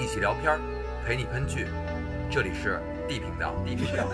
[0.00, 0.58] 一起聊片儿，
[1.06, 1.66] 陪你喷剧。
[2.30, 3.52] 这里是 D 频道。
[3.66, 4.08] D 频道。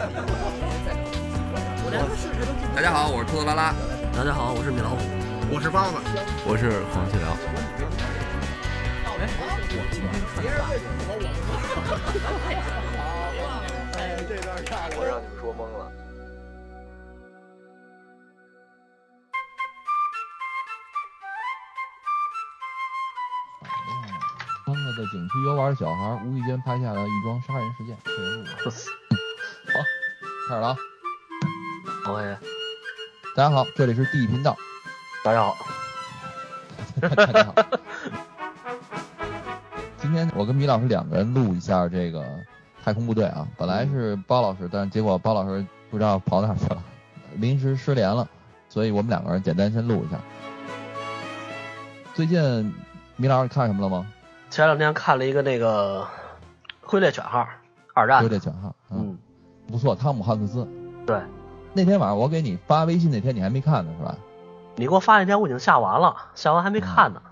[2.74, 3.72] 大家好，我是兔子拉拉。
[4.12, 4.98] 大家好，我是米老虎。
[5.48, 5.98] 我是包子，
[6.44, 7.36] 我是黄继辽。
[14.98, 16.05] 我让你们说懵了。
[25.12, 27.94] 景区游玩的小孩无意间拍下了一桩杀人事件。
[27.96, 28.70] 好，
[30.48, 30.76] 开始了啊
[32.06, 32.36] ！OK，
[33.36, 34.56] 大家好，这里是 D 频道。
[35.24, 35.56] 大家好。
[37.16, 37.54] 大家好。
[39.98, 42.24] 今天我跟米老师两个人录一下这个
[42.82, 46.82] 太空部队啊，本来是包老师，但是结果包老师不知道跑哪去了，
[47.36, 48.28] 临时失联了，
[48.68, 50.18] 所以我们两个人简单先录一下。
[52.14, 52.74] 最近
[53.16, 54.06] 米老师看什么了吗？
[54.50, 56.02] 前两天看了一个那个
[56.82, 57.40] 《灰猎犬号》
[57.92, 59.18] 二战灰猎，犬号，嗯，
[59.70, 60.66] 不错，汤姆汉克斯。
[61.06, 61.20] 对
[61.72, 64.16] 那天晚上我给你发微信那天你还没看呢是吧？
[64.76, 67.22] 你给我发那天我已经下完了，下完还没看呢，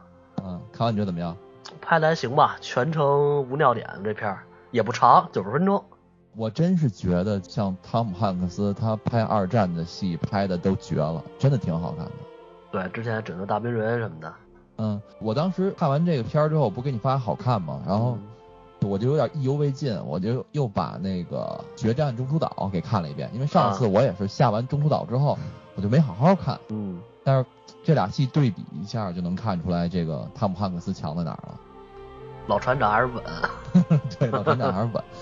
[0.42, 1.36] 嗯，看完你觉得怎么样？
[1.80, 5.82] 拍的还行吧，全程无尿点，这片儿也不长，九十分钟。
[6.36, 12.12] 我真是觉得像汤姆汉克斯他拍二战的戏拍的都绝了，真的挺好看的。
[12.72, 14.34] 对，之前拯救大兵瑞恩什么的，
[14.76, 17.82] 嗯，我当时看完这个片儿之后，不给你发好看吗？
[17.86, 18.28] 然后嗯
[18.90, 25.38] 我就有点意犹未尽，我就又把那个《决战中途岛》给看了一遍，因为上次我也是下完中途岛之后，
[25.74, 26.60] 我就没好好看。
[26.68, 27.46] 嗯，但是
[27.82, 31.58] 这俩戏对比一下，就能看出来这个汤姆汉克斯强在哪儿了。
[32.46, 33.24] 老船长还是稳。
[34.18, 35.02] 对，老船长还是稳。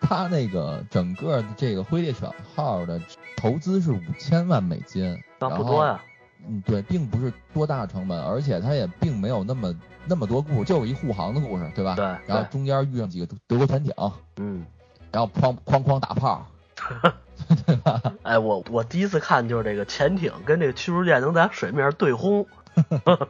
[0.00, 3.00] 他那个整个的这个灰猎犬号的
[3.40, 6.00] 投资是五千万美金，那然不多呀，
[6.46, 9.72] 嗯，对，并不是多大成本，而且它也并没有那么
[10.06, 11.94] 那么多故事，就是一护航的故事，对吧？
[11.94, 13.94] 对然后中间遇上几个德国潜艇，
[14.38, 14.66] 嗯，
[15.12, 16.44] 然后哐哐哐打炮，
[17.64, 18.02] 对吧？
[18.24, 22.44] 哎，我我第一次看就是这个潜艇跟这个驱逐舰能在水面上对轰，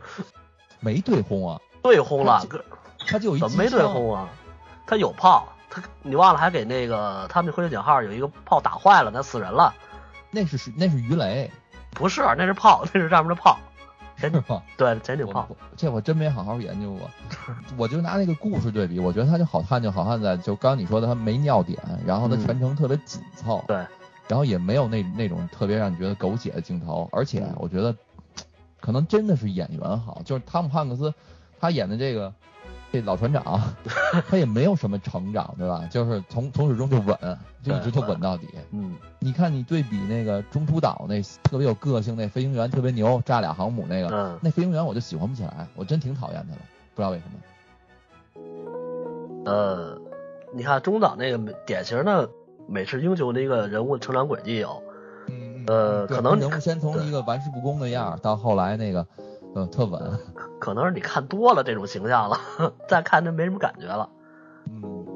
[0.81, 2.65] 没对轰啊，对轰了，哥
[3.07, 4.29] 它就怎么没对轰啊？
[4.87, 9.75] 他有炮，他你忘了还给那个他们那挥猎犬号有一个炮打坏了，那死人了。
[10.31, 11.51] 那是那是鱼雷，
[11.91, 13.59] 不是，那是炮，那是上面的炮，
[14.17, 14.63] 潜艇炮？
[14.77, 15.49] 对潜艇炮。
[15.77, 17.11] 这我真没好好研究过，
[17.77, 23.77] 我就拿那个故事对比，我觉得它就好看就好看在就刚刚你说的它没尿点，然后它嗯全程特别紧凑，对，
[24.29, 27.95] 然后也没有那那种特别让你觉得狗血的镜头，而且嗯我觉得
[28.81, 31.13] 可能真的是演员好，就是汤姆汉克斯
[31.61, 32.33] 他演的这个
[32.91, 33.61] 这老船长，
[34.29, 35.85] 他也没有什么成长，对吧？
[35.91, 37.17] 就是从从始终就稳，
[37.63, 38.49] 就一直就稳到底。
[38.71, 46.61] 嗯，你看你对比那个中途岛那特别有个性那飞行员特别牛，炸俩航母那个，嗯那飞行员我就喜欢不起来，我真挺讨厌他的，
[46.95, 47.33] 不知道为什么。
[49.45, 49.99] 呃，
[50.55, 52.29] 你看中岛那个典型的
[52.67, 54.83] 美式英雄的一个人物成长轨迹有，
[55.29, 59.07] 嗯呃可能人物先从一个玩世不恭的样儿，到后来那个
[59.59, 60.01] 呃特稳，
[60.61, 62.39] 可能是你看多了这种形象了，
[62.89, 64.09] 再看就没什么感觉了。
[64.71, 65.07] 嗯。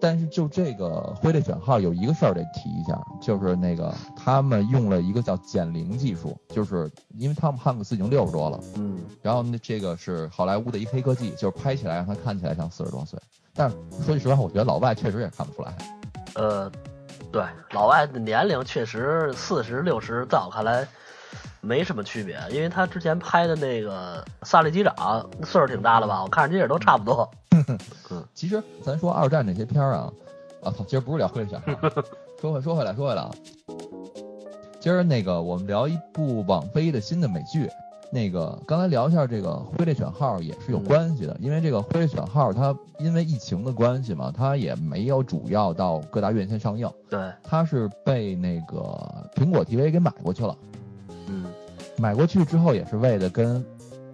[0.00, 13.18] 但是就这个挥猎犬号有一个事儿得提一下，就是那个他们用了一个叫减龄技术，就是因为汤姆汉克斯已经六十多了，嗯，然后那这个是好莱坞的一黑科技，就是拍起来让他看起来像四十多岁。
[13.54, 15.74] 但是说句实话，我觉得老外确实也看不出来。
[16.34, 16.70] 呃，
[17.32, 20.86] 对，老外的年龄确实四十六十，在我看来
[21.64, 26.22] 没什么区别，因为他之前拍的那个萨利机长岁数挺大了吧？
[26.22, 27.28] 我看着这也都差不多。
[28.34, 30.12] 其实咱说二战这些片儿啊，
[30.62, 31.90] 啊操，今儿不是聊灰猎犬号，
[32.40, 33.30] 说回说回来说回来啊，
[34.78, 37.68] 今儿那个我们聊一部网飞的新的美剧。
[38.12, 48.78] 那个刚才聊一下这个灰猎犬号也是有关系的，因为这个灰猎犬号它因为疫情的关系嘛，它也没有主要到各大院线上映，对，它是被那个
[49.34, 50.56] 苹果 TV 给买过去了。
[51.96, 53.64] 嗯，买过去之后也是为了跟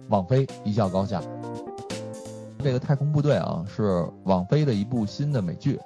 [0.09, 1.21] 网飞一较高下。
[2.63, 5.79] 这个《太空部队》啊，是网飞的一部新的美剧。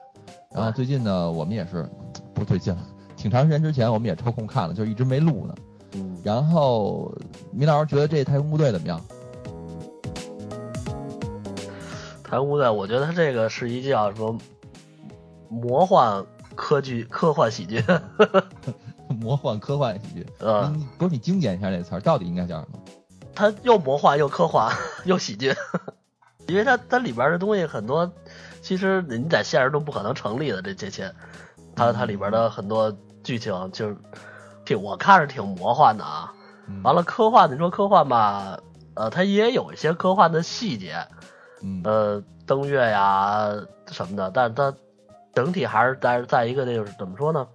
[0.53, 1.87] 然后最近呢，我们也是
[2.33, 2.81] 不是最近了，
[3.15, 5.55] 挺长时间之前我们也抽空看了，就一直没录呢。
[5.93, 7.13] 嗯，然后
[7.51, 9.01] 米老师觉得这《太空部队》怎么样？
[12.23, 14.37] 太空部队，我觉得他这个是一叫什么
[15.47, 16.25] 魔幻
[16.55, 17.81] 科技、科幻喜剧。
[19.19, 20.25] 魔幻科幻喜剧。
[20.39, 22.79] 呃，你不是你精简一下这词儿，到底应该叫什么？
[23.33, 24.73] 它又魔幻又科幻
[25.05, 25.53] 又喜剧，
[26.47, 28.11] 因为它它里边的东西很多，
[28.61, 31.13] 其实你在现实中不可能成立的这这些，
[31.75, 33.97] 它它里边的很多剧情就是
[34.63, 36.31] 挺我看着挺魔幻的啊。
[36.67, 38.59] 嗯完了科幻，你说科幻吧，
[38.95, 40.95] 呃，它也有一些科幻的细节，
[41.61, 43.51] 嗯呃，登月呀
[43.91, 44.73] 什么的，但是它
[45.33, 47.45] 整体还是在在一个就是怎么说呢？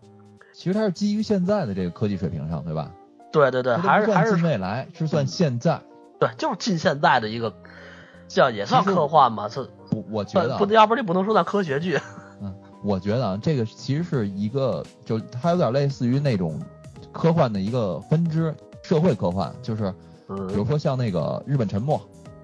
[0.60, 2.90] 其实它是基于现在的这个科技水平上，对吧？
[3.32, 5.80] 对对对，还是还是未来，是算现在。
[6.18, 7.50] 对，就是近现代的一个，
[8.28, 11.98] 叫也算科幻吧，是我我觉得啊不不，要不然你不能说算科学剧。
[12.42, 16.60] 嗯我觉得啊，这个其实是一个，就它有点类似于那种
[17.10, 19.90] 科幻的一个分支，社会科幻，就是
[20.26, 21.98] 比如嗯说像那个日本沉没，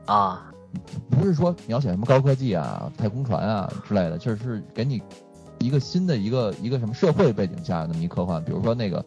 [0.07, 0.51] 啊，
[1.11, 5.03] 不是说描写什么高科技啊、太空船啊之类的，就是给你
[5.59, 9.05] 一个新的一个一个什么社会背景下的那么一科幻，比如说那个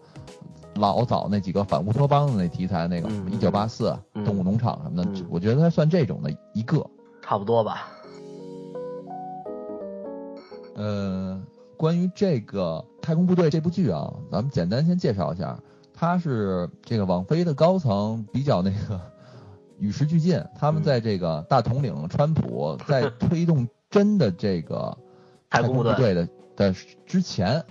[0.75, 6.85] 老早那几个反乌托邦的那题材，那个嗯一九八四、嗯动物农场什么的，嗯我觉得它算这种的一个。
[7.21, 7.87] 差不多吧。
[10.75, 11.39] 呃，
[11.77, 15.59] 关于这个《太空部队》这部剧啊，咱们简单先介绍一下，
[15.93, 18.99] 它是这个网飞的高层比较那个
[19.77, 24.97] 与时俱进，他们在这个大统领川普在 推动真的这个
[25.49, 26.75] 太空部队的的
[27.07, 27.63] 之前，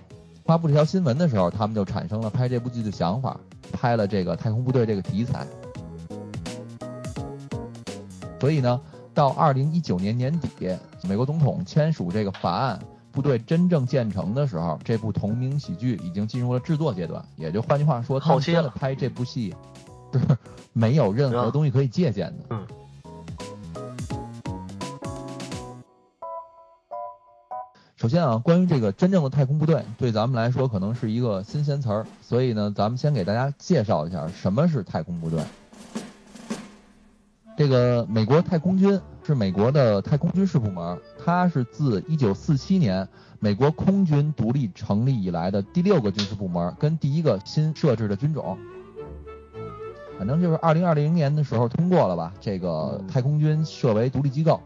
[0.45, 3.39] 发布这条新闻的时候，他们就产生了拍这部剧的想法，
[3.71, 5.47] 拍了这个太空部队这个题材。
[8.39, 8.81] 所以呢，
[9.13, 10.49] 到二零一九年年底，
[11.03, 12.79] 美国总统签署这个法案，
[13.11, 17.23] 部队真正建成的时候，这部同名喜剧已经进入了制作阶段。
[17.37, 19.55] 也就换句话说，他们拍这部戏
[20.11, 20.19] 是
[20.73, 22.45] 没有任何东西可以借鉴的。
[22.49, 22.67] 嗯。
[22.67, 22.78] 首
[28.09, 35.41] 先啊，关于这个真正的太空部队，对咱们来说可能是一个新鲜词儿，所以呢，咱们先给大家介绍一下什么是太空部队。
[37.55, 43.07] 这个美国太空军是美国的太空军事部门，它是自1947年
[43.39, 48.57] 美国空军独立成立以来的第六个军事部门，跟第一个新设置的军种。
[50.17, 54.61] 反正就是2020年的时候通过了吧，这个太空军设为独立机构，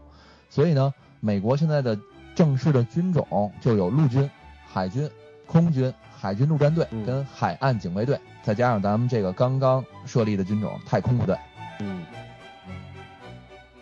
[0.48, 1.98] 所以呢，美国现在的
[2.34, 4.28] 正式的军种就有陆军、
[4.66, 5.08] 海军、
[5.46, 11.36] 空军、海军陆战队嗯跟海岸警卫队，再加上咱们这个刚刚设立的军种太空部队。
[11.80, 12.04] 嗯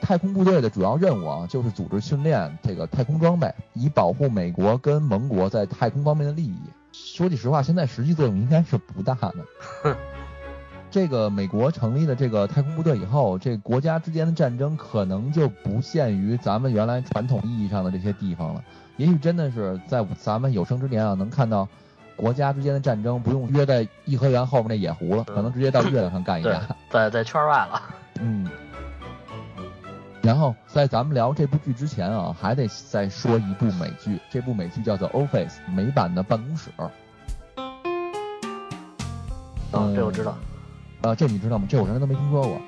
[0.00, 6.58] 太空部队的主要任务啊，就是组织训练这个太空装备，以保护美国跟盟国在太空方面的利益。
[6.93, 9.34] 说句实话，现在实际作用应该是不大的。
[10.93, 18.62] 这个美国成立了这个太空部队以后，这国家之间的战争可能就不限于咱们原来传统意义上的这些地方了。
[18.99, 21.67] 也许真的是在咱们有生之年啊，能看到
[22.15, 26.61] 国家之间的战争不用约在颐和园后面那野湖了，可能直接到月亮上干一架。
[26.91, 27.83] 在在圈外了。
[28.21, 28.47] 嗯，
[30.21, 36.71] 然后在咱们聊这部剧之前啊，还得再说一部美剧，这部美剧叫做《Office》美版的办公室。
[39.73, 40.37] 嗯，这我知道。
[41.02, 41.66] 啊，这你知道吗？
[41.69, 42.60] 这我原来都没听说过。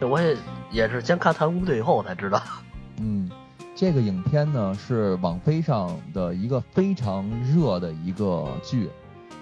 [0.00, 0.36] 这我也
[0.70, 2.42] 也是先看《太空部队》以后我才知道。
[2.98, 3.30] 嗯，
[3.74, 8.90] 这个影片呢是网飞上的一个非常热的一个剧。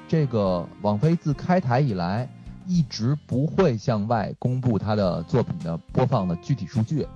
[0.06, 2.28] 这个网飞自开台以来，
[2.67, 7.06] 一直不会向外公布它的作品的播放的具体数据，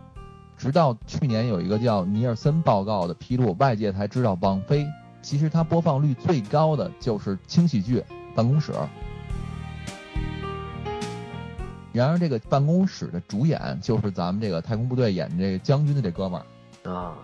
[0.57, 4.87] 直到去年有一个叫尼尔森报告的披露，外界才知道网飞
[5.21, 7.99] 其实它播放率最高的就是轻喜剧
[8.35, 8.73] 《办公室》。
[11.95, 16.91] 然而，这个办公室的主演就是咱们这个太空部队演这个将军的这哥们儿。
[16.91, 17.15] 啊，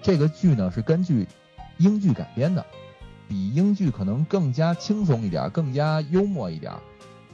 [0.00, 1.26] 这个剧呢是根据
[1.78, 2.64] 英剧改编的，
[3.28, 6.72] 比英剧可能更加轻松一点，更加幽默一点。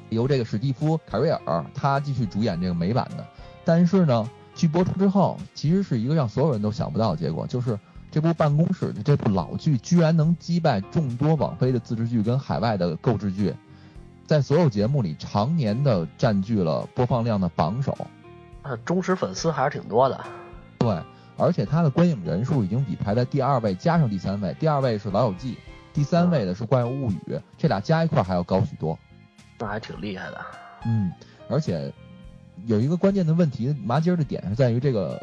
[0.08, 3.26] 由这个史蒂夫·凯瑞尔他继续主演这个美版的。
[3.66, 7.78] 但是呢，剧播出之后，其实是一个让所有人都想不到的结果，就是
[8.10, 13.54] 这部《办公室》的这部老剧居然能击败众多网飞的自制剧跟海外的购置剧，
[14.28, 17.96] 在所有节目里常年的占据了播放量的榜首。
[18.60, 20.22] 呃忠实粉丝还是挺多的。
[20.78, 21.02] 对，
[21.38, 25.54] 而且它的观影人数已经比排在第二位加上第三位，第二位是《老友记》，
[25.94, 27.18] 第三位的是《怪物物语》，
[27.56, 28.98] 这俩加一块儿还要高许多。
[29.58, 30.40] 那还挺厉害的。
[30.84, 31.10] 嗯，
[31.48, 31.90] 而且
[32.66, 35.18] 有一个关键的问题，麻筋儿的点是在于这个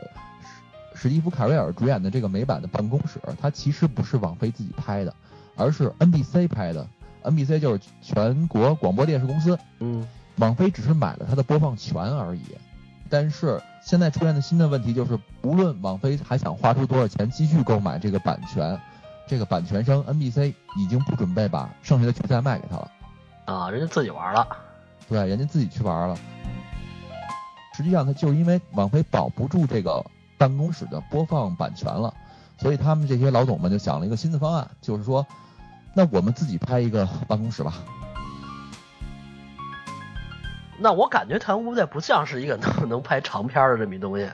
[0.95, 5.13] 史史蒂夫·凯瑞尔主演的这个美版的《办公室》，它其实不是网飞自己拍的，
[5.55, 6.87] 而是 NBC 拍的。
[7.25, 12.41] NBC 就是全国广播电视公司，嗯，网飞只是买了它的播放权而已。
[13.09, 18.79] 但是现在出现的新的问题就是，无论网飞还想花出多少钱继续购买这个版权，
[19.27, 22.91] 这个版权商 NBC 已经不准备把剩下的决赛卖给他了。
[23.45, 24.47] 啊，人家自己玩了。
[25.07, 26.17] 对，人家自己去玩了。
[27.77, 30.03] 实际上，他就是因为网飞保不住这个
[30.37, 32.11] 办公室的播放版权了，
[32.57, 35.27] 所以他们这些老总们就想了一个新的方案，就是说，
[35.95, 37.73] 那我们自己拍一个办公室吧。
[40.77, 44.29] 那我感觉太空部队不像是一个能 能拍长片的这么一东西。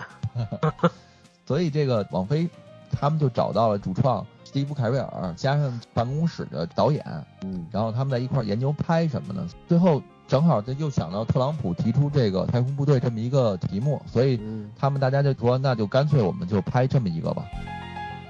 [1.45, 2.49] 所以这个王菲
[2.89, 7.05] 他们就找到了主创史蒂夫凯瑞尔，加上办公室的导演，
[7.43, 9.47] 嗯然后他们在一块儿研究拍什么呢？
[9.67, 17.45] 最后正好就又想到特朗普提出这个太空部队这么一个题目，所以嗯他们大家就说那就干脆我们就拍这么一个吧。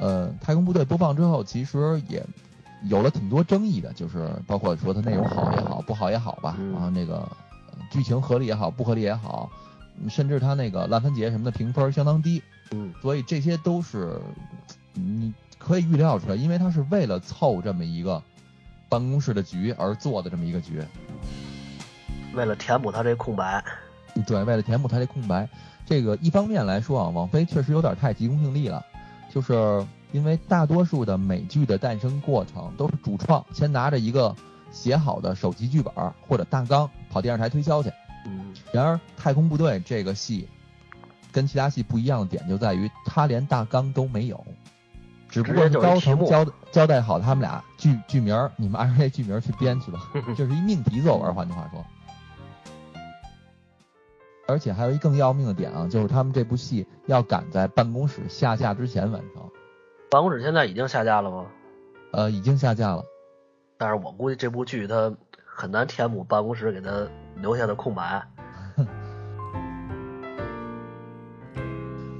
[0.01, 2.25] 呃，太空部队播放之后，其实也
[2.83, 6.71] 有了挺多争议的，就是包括说它内容好也好，不好也好吧，嗯。
[6.73, 7.17] 然后那个
[7.69, 9.49] 呃剧情合理也好，不合理也好，
[10.01, 12.93] 嗯甚至它那个烂番茄什么的评分相当低，嗯。
[13.01, 14.19] 所以这些都是
[14.93, 18.21] 你可以预料出来，因为它是为了凑这么一个
[18.89, 20.81] 办公室的局而做的这么一个局。
[22.33, 23.63] 为了填补它这空白，
[24.25, 25.47] 对，为了填补它这空白，
[25.85, 28.83] 这个一方面来说啊，网飞确实有点太急功近利了，
[29.29, 34.35] 就是因为大多数的美剧的诞生过程都是主创先拿着一个
[34.71, 35.93] 写好的首集剧本
[36.27, 37.89] 或者大纲跑电视台推销去。
[38.25, 40.47] 嗯然而，《太空部队》这个戏
[41.31, 44.45] 跟其他戏不一样的点就在于，它连大纲都没有，
[45.27, 51.83] 只不过高层交交代好他们俩剧剧名儿，你们按照这剧名去编去吧， 这是一命题作文，换句话说。
[54.47, 59.49] 而且还有一更要命的点啊，就是他们这部戏要赶在办公室下架之前完成，
[60.11, 61.45] 办公室现在已经下架了吗？
[62.11, 63.01] 呃，已经下架了。
[63.77, 65.15] 但是我估计这部剧它
[65.45, 68.21] 很难填补办公室给它留下的空白。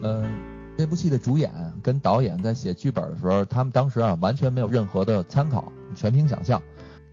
[0.04, 0.24] 嗯，
[0.78, 1.52] 这部戏的主演
[1.84, 6.64] 跟导演在写剧本的时候，他们当时啊完全没有任何的参考，全凭想象。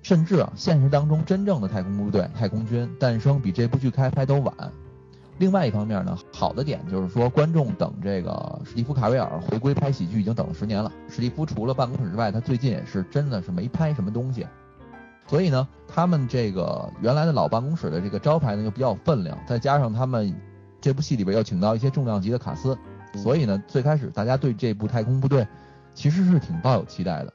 [0.03, 4.55] 甚至啊，现实当中真正的太空部队、太空军诞生比这部剧开拍都晚。
[5.39, 10.91] 另外一方面呢，好的点就是说，观众等这个史蒂夫·卡维尔回归拍喜剧已经等了十年了。
[11.09, 14.47] 史蒂夫除了办公室之外，他最近也是真的是没拍什么东西。
[15.29, 20.35] 所以呢，他们这个原来的老办公室的这个招牌呢又比较有分量，再加上他们
[20.81, 22.77] 这部戏里边又请到一些重量级的卡司，
[23.15, 25.43] 所以呢，最开始大家对这部《太空部队》
[25.95, 27.33] 其实是挺抱有期待的。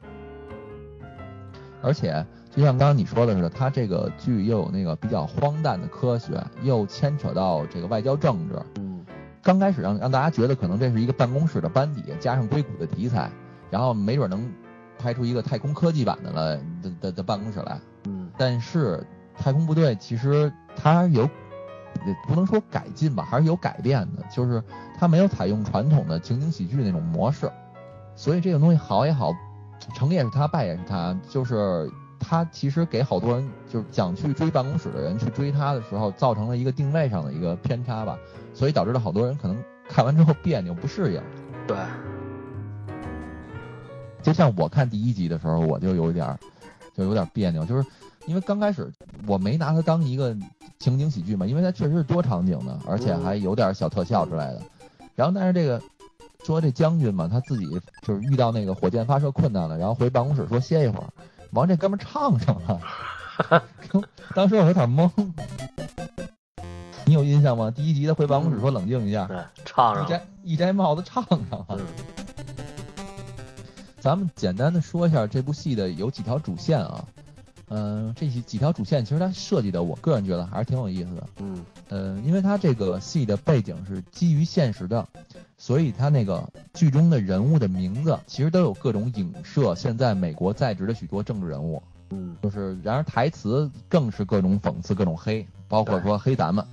[1.82, 8.62] 而且就像刚刚你说的似的，它这个剧又有那个比较荒诞的科学，又牵扯到这个外交政治。
[8.76, 9.04] 嗯
[9.42, 13.30] 刚开始让让大家觉得可能这是一个办公室的班底，加上硅谷的题材，
[13.70, 14.50] 然后没准能
[14.98, 17.78] 拍出一个太空科技版的来的的的办公室来。
[18.06, 19.06] 嗯但是
[19.36, 24.64] 太空部队其实它有，也不能说改进吧，还是有改变的，就是
[24.98, 27.52] 它没有采用传统的情景喜剧那种模式，
[28.16, 29.34] 所以这个东西好也好，
[29.94, 31.92] 成也是它，败也是它，就是
[32.24, 38.18] 它其实给好多人就是想去追办公室的人去追他的时候，造成了一个定位上的一个偏差吧，
[38.54, 41.22] 所以导致了好多人可能看完之后别扭不适应。
[41.68, 41.78] 对，
[44.22, 46.40] 就像我看第一集的时候，我就有点儿
[46.96, 47.86] 就有点别扭，就是
[48.26, 48.92] 因为刚开始
[49.28, 50.36] 我没拿它当一个
[50.80, 54.62] 情景喜剧嘛，因为它确实是多场景的，而且还有点小特效之类的。
[55.16, 55.82] 然后但是这个
[56.44, 57.66] 说这将军嘛，他自己
[58.02, 61.08] 就是遇到那个火箭发射困难了，然后回办公室说歇一会儿，
[61.54, 62.82] 完这哥们唱上了，
[64.36, 65.10] 当时我有点懵。
[67.06, 67.70] 你有印象吗？
[67.70, 70.06] 第一集他回办公室说冷静一下，对，唱上。
[70.06, 71.66] 一摘一摘帽子唱上了。
[71.70, 71.86] 嗯
[74.00, 77.06] 咱们简单的说一下这部戏的有几条主线啊，
[77.76, 81.28] 嗯、这几几条主线其实它设计的，我个人觉得还是挺有意思的。
[81.40, 85.08] 嗯呃，因为它这个戏的背景是基于现实的，
[85.58, 96.64] 所以它那个剧中的人物的名字其实都有各种影射现在美国在职的许多政治人物，嗯就是然而台词更是各种讽刺、各种黑，包括说黑咱们、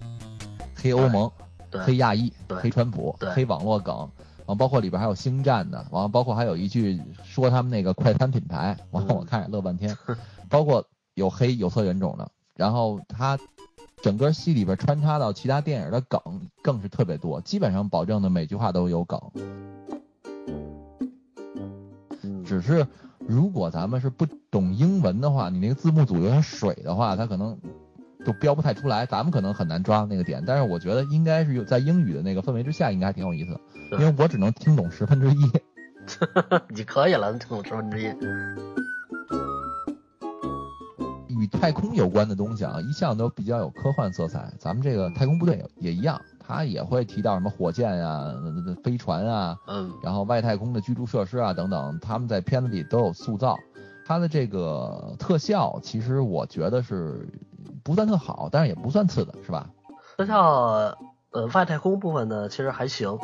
[0.75, 1.31] 黑欧盟、
[1.71, 4.09] 黑亚裔、黑川普、黑网络梗，
[4.47, 9.97] 完包括里边还有星战的，完包括还有一句说他们那个快餐品牌，完了我看着乐半天，
[10.51, 13.39] 包括有黑有色人种的，然后他
[14.03, 16.21] 整个戏里边穿插到其他电影的梗
[16.63, 19.21] 更是特别多，基本上保证的每句话都有梗，
[22.23, 22.87] 嗯，只是
[23.19, 27.57] 如果咱们是不懂英文的话，你那个字幕组有点水的话，它可能
[28.27, 30.43] 就标不太出来，咱们可能很难抓那个点。
[30.47, 33.61] 但是我觉得应该是有在英语的那个氛围之下，应该还挺有意思的，
[33.99, 35.51] 因为我只能听懂十分之一。
[36.75, 38.07] 你可以了，能听懂十分之一。
[41.53, 44.53] 与太空有关的东西啊，一向都比较有科幻色彩。
[44.59, 48.35] 咱们这个太空部队也也一样，它也会提到什么火箭呀、
[48.83, 53.57] 飞船啊，嗯然后外太空的居住设施啊等等，他们在片子里都有塑造。
[54.07, 57.29] 它的这个特效，其实我觉得是
[57.85, 59.69] 不算特好，但是也不算次的，是吧？
[60.17, 60.97] 特效
[61.31, 63.19] 呃外太空部分呢，其实还行。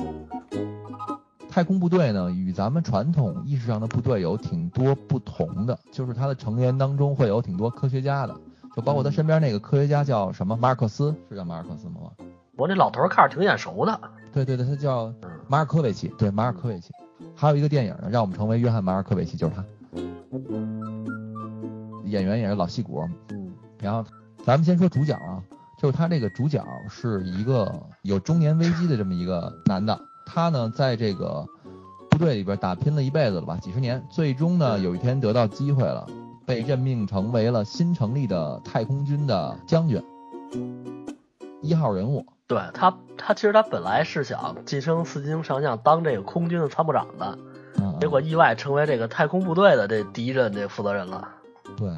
[1.57, 8.37] 太空部队呢，与咱们传统意识上的部队有挺多不同的，就是它的成员当中会有挺多科学家的，
[8.77, 12.11] 就包括他身边那个科学家叫什么马尔克斯，是叫马尔克斯吗？
[12.59, 13.99] 我这老头儿看着挺眼熟的。
[14.35, 16.93] 对对对，他叫嗯马尔科维奇，对马尔科维奇。
[17.35, 19.65] 还有一个电影呢，让我们成为约翰马尔科维奇，就是他。
[22.05, 23.03] 演员也是老戏骨。
[23.31, 24.05] 嗯然后
[24.45, 25.43] 咱们先说主角啊，
[25.81, 31.47] 就是他这个主角是一个有中年危机的这么一个男的，他呢在这个
[32.11, 36.07] 部队里边打拼了一辈子了吧，几十年，最终呢有一天得到机会了，
[36.45, 40.03] 被任命成为了新成立的太空军的将军，
[41.63, 42.27] 一号人物。
[42.49, 47.39] 对他，他其实他本来是想晋升四星上将，当这个空军的参谋长的，
[47.81, 51.29] 嗯，结果意外成为这个太空部队的这第一任这负责人了。
[51.77, 51.91] 对，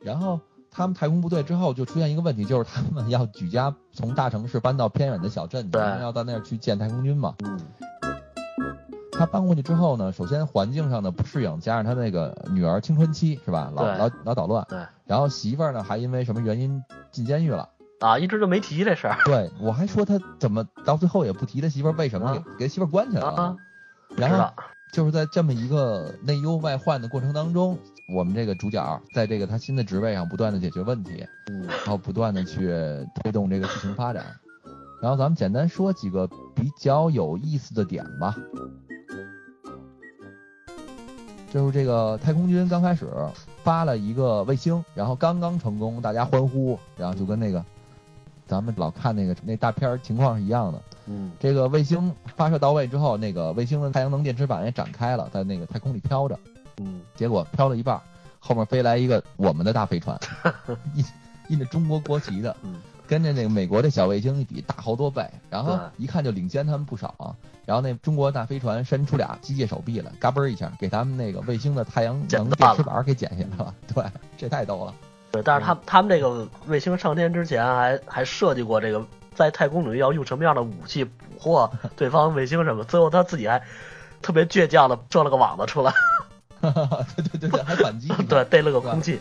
[0.00, 0.40] 然后
[0.74, 7.34] 他们太空部队之后就出现一个问题，就是他们要举家从大城市搬到偏远的小镇去，要到那儿去建太空军嘛。
[7.44, 7.60] 嗯，
[9.12, 14.78] 他搬过去之后呢，首先环境上的不适应，加上他那个女儿青春期是吧，老老老捣乱，对。
[15.04, 17.68] 然后媳妇儿呢还因为什么原因进监狱了。
[18.00, 19.18] 啊，一直就没提这事儿。
[19.26, 22.44] 对我还说他怎么到最后也不提他媳妇儿为什么给、啊。
[22.58, 23.30] 给媳妇儿关起来了。
[23.30, 23.56] 啊，
[24.16, 24.52] 然后
[24.92, 32.68] 就是在这么一个内忧外患的过程当中，我们这个主角在这个他新的职位上不断的解决问题，嗯然后不断的去
[33.22, 34.24] 推动这个剧情发展。
[35.00, 38.36] 然后咱们简单说几个比较有意思的点吧。
[41.50, 43.06] 就是这个太空军刚开始
[43.62, 47.62] 发了一个卫星，然后刚刚成功，大家欢呼，然后就跟那个
[48.46, 50.80] 咱们老看那个那大片儿情况是一样的。
[51.06, 56.38] 嗯这个卫星发射到位之后，那个卫星的太阳能电池板也展开了，在那个太空里飘着。
[56.78, 58.00] 嗯结果飘了一半儿，
[58.40, 60.18] 后面飞来一个我们的大飞船，
[60.94, 61.04] 印
[61.48, 67.34] 印着中国国旗的，嗯跟着那个美国的小卫星一比大好多倍，然后一看就领先他们不少啊。
[67.64, 73.74] 然后那中国大飞船伸出俩机械手臂来，嘎嘣儿一下给他们那个卫星的太阳能电池板给剪下来了。
[73.94, 74.04] 对，
[74.36, 74.92] 这太逗了。
[75.30, 83.62] 对，但是他他们这个卫星上天之前还还设计过这个在太空领域要用什么样的武器捕获对方卫星什么，最后他自己还
[84.20, 85.92] 特别倔强的设了个网子出来，
[87.16, 88.08] 对对对对，还反击。
[88.28, 89.18] 对，逮了个空气，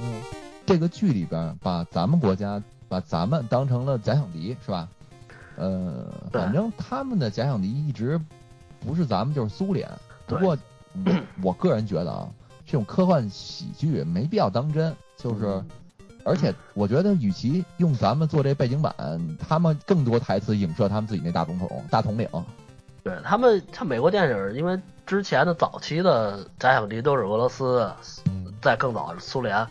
[0.00, 0.20] 嗯，
[0.66, 4.88] 这个剧里边把咱们国家把咱们当成了假想敌，是吧？
[5.56, 8.20] 呃，反正他们的假想敌一直
[8.80, 9.88] 不是咱们就是苏联。
[10.26, 10.58] 不过
[11.06, 12.28] 我我个人觉得啊，
[12.66, 15.46] 这种科幻喜剧没必要当真，就是。
[15.46, 15.66] 嗯
[16.26, 18.94] 而且我觉得，与其用咱们做这背景板，
[19.38, 22.26] 他们更多台词影射他们自己那大总统、大统领。
[23.04, 27.92] 对他们，像美国电影，因为之前的早期的假想敌都是俄罗斯，
[28.62, 29.66] 在，更早是苏联，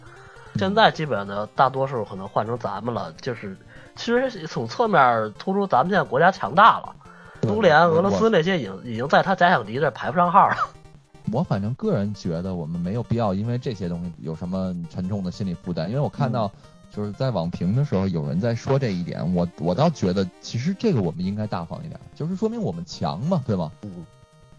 [0.55, 3.57] 现在基本的大多数可能换成咱们了，就是
[3.95, 6.95] 其实从侧面突出咱们现在国家强大了，
[7.41, 10.55] 苏联、俄罗斯那些已经已经在他假想敌这排不上号了。
[11.33, 16.51] 我反正个人觉得，我们没有必要因为这些东西有什么沉重的心理负担，因为我看到
[16.95, 23.71] 就是在网评的时候有人在说这一点，我我倒觉得其实这个我们应该大方一点，就是说明我们强嘛，对吗？
[23.81, 24.05] 嗯，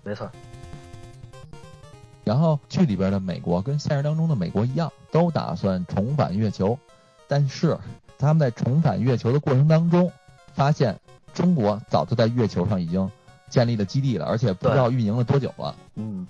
[0.02, 0.28] 没错，
[2.24, 6.76] 然后剧里边的美国跟现实当中的美国一样，都打算重返月球，
[7.28, 7.78] 但是
[8.18, 10.10] 他们在重返月球的过程当中，
[10.54, 10.98] 发现
[11.34, 13.08] 中国早就在月球上已经
[13.48, 15.76] 建立了基地了，而且不知道运营了多久了。
[15.94, 16.26] 嗯，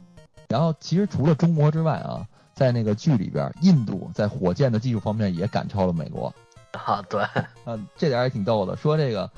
[0.49, 6.33] 然后其实除了中国之外啊，在那个剧里边，印度在火箭的技术方面也赶超了美国。
[6.73, 8.77] 啊，对，啊，这点儿也挺逗的。
[8.77, 9.31] 说这个，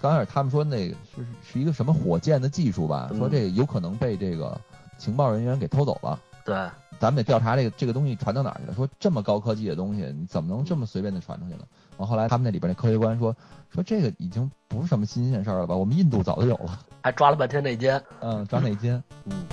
[0.00, 4.60] 刚开始他们说那个是是一个什么火箭的技术吧，嗯说这个有可能被这个
[4.98, 6.18] 情报人员给偷走了。
[6.44, 6.54] 对，
[6.98, 8.74] 咱们得调查这个这个东西传到哪儿去了。
[8.74, 11.64] 说这么高科技的东西，你怎么能这么随便的传出去呢？
[11.98, 13.34] 完后来他们那里边那科学官说
[13.72, 15.74] 说这个已经不是什么新鲜事儿了吧？
[15.74, 18.02] 我们印度早就有了，还抓了半天内奸。
[18.20, 19.02] 嗯，抓内奸。
[19.24, 19.46] 嗯，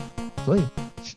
[0.43, 0.63] 所以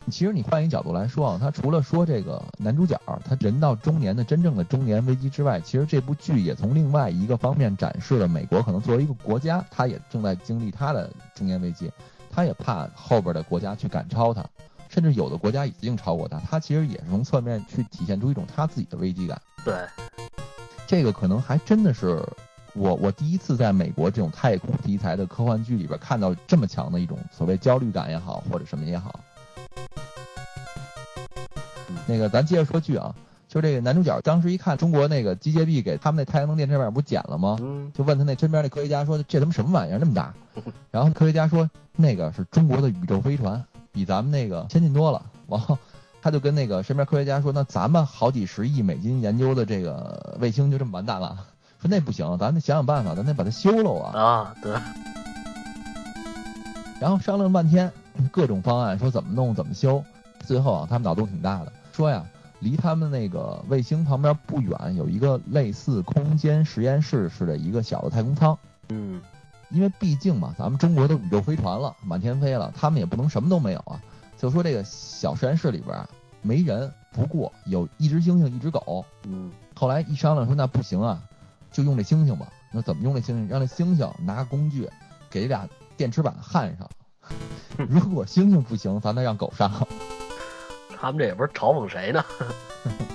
[0.09, 11.91] 其其实你换一角度来说啊，他除了说这个男主角他人到中年的真正的中年危机之外，其实这部剧也从另外一个方面展示了美国可能作为一个国家，他也正在经历他的中年危机，
[12.31, 14.45] 他也怕后边的国家去赶超他，
[14.87, 19.41] 甚至有的国家已经超过他，他其实也是从侧面去体现出一种他自己的危机感。
[19.65, 19.75] 对，
[20.87, 22.25] 这个可能还真的是
[22.75, 29.19] 我我第一次在美国这种太空题材的科幻剧里边看到这么强的一种所谓焦虑感也好，或者什么也好。
[32.05, 33.13] 那个咱接着说剧啊，
[33.47, 37.57] 就这个男主角当时一看中国那个机械臂给他们那太阳能电池板不是剪了吗？
[37.61, 40.33] 嗯，就问他那身边那科学家说这他妈什么玩意儿那么大？
[40.91, 45.23] 然后科学家说那个是中国的宇宙飞船，比咱们那个先进多了。
[45.47, 45.77] 然后
[46.21, 51.37] 他就跟那个身边科学家说，那咱们好几十亿美金研究的这个卫星就这么完蛋了。
[51.81, 54.19] 说那不行，咱得想想办法，咱得把它修了啊。
[54.19, 54.73] 啊，对，
[56.99, 57.91] 然后商量了半天，
[58.31, 60.03] 各种方案，说怎么弄怎么修。
[60.45, 62.25] 最后啊，他们脑洞挺大的，说呀，
[62.59, 68.57] 离他们那个卫星旁边不远有一个类似空间实验室似的一个小的太空舱。
[68.89, 69.21] 嗯，
[69.69, 74.01] 因为毕竟嘛，咱们中国都宇宙飞船了，满天飞了，他们也不能什么都没有啊。
[74.37, 76.09] 就说这个小实验室里边啊
[76.41, 79.05] 没人，不过有一只猩猩，一只狗。
[79.23, 81.21] 嗯，后来一商量说那不行啊，
[81.71, 82.51] 就用这猩猩吧。
[82.71, 83.47] 那怎么用这猩猩？
[83.47, 84.89] 让这猩猩拿工具
[85.29, 86.89] 给俩电池板焊上。
[87.77, 89.71] 如果猩猩不行，咱再让狗上。
[91.03, 92.23] 他们这也不是嘲讽谁呢？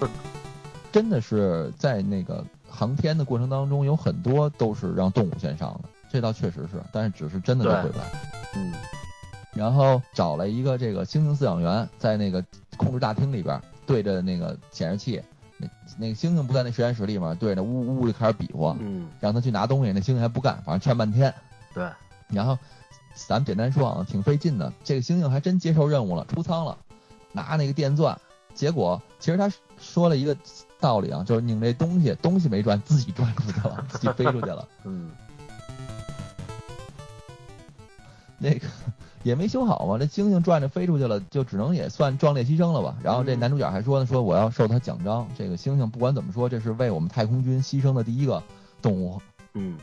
[0.93, 8.05] 真的是在那个航天的过程当中，有很多都是让动物先上的，这倒确实是，但是只是真的都回不来。
[8.57, 8.75] 嗯，
[9.55, 12.45] 然后找了一个这个猩猩饲养员，在那个
[12.77, 15.23] 控制大厅里边对着那个显示器，
[15.57, 21.33] 那那个猩猩不在那实验室里面，对着呜呜就开始比划，嗯，让他去拿东西，那猩猩还不干，反正劝半天。
[21.73, 21.89] 对，
[22.29, 22.59] 然后
[23.15, 24.71] 咱们简单说啊，挺费劲的。
[24.85, 26.77] 这个猩猩还真接受任务了，出舱了，
[27.39, 28.19] 拿那个电钻，
[28.55, 30.37] 结果其实他说了一个
[30.81, 34.67] 道理啊，就是拧这东西，东西没转，自己转出去了，自己飞出去了。
[34.85, 35.11] 嗯，
[38.39, 38.67] 那个
[39.23, 42.97] 也没修好嘛，这猩猩转着飞出去了，就只能也算壮烈牺牲了吧。
[43.03, 45.27] 然后这嗯男主角还说呢，说我要受他奖章。
[45.37, 48.43] 这个猩猩不管怎么说，这是为我们太空军牺牲的第一个
[48.83, 49.21] 动物。
[49.55, 49.79] 嗯，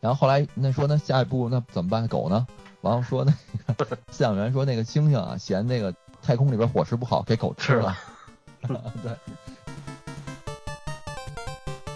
[0.00, 2.06] 然后后来那说那下一步那怎么办？
[2.08, 2.46] 狗呢？
[2.80, 3.34] 然后说那
[3.74, 7.96] 个饲养员说那个猩猩啊嫌那个太空里边伙食不好，给狗吃了。
[8.62, 9.12] 对。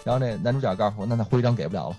[0.04, 1.96] 然后那男主角告诉我，那那徽章给不了了。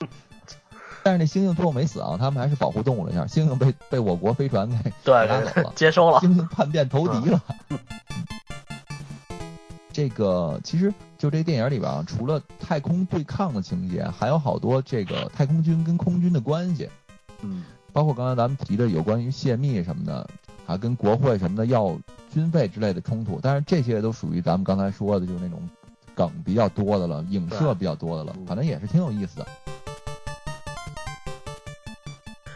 [1.04, 3.26] 但是那猩猩最后没死啊，他们还是保护动物了一下。
[3.26, 6.20] 猩猩被被我国飞船给对拉走了， 接收了。
[6.20, 7.42] 猩猩叛变投敌了。
[9.92, 16.90] 这个其实就这电影里边啊，除了太空对抗的情节，还有好多这个太空军跟空军的关系，
[17.42, 20.28] 嗯，包括刚才咱们提的有关于泄密什么的，
[20.66, 21.98] 还跟国会什么的要
[22.32, 23.40] 军费之类的冲突。
[23.42, 25.62] 但是这些都属于咱们刚才说的，就是那种
[26.16, 29.48] 梗比较多的了，影射比较多的了嗯，反正也是挺有意思的。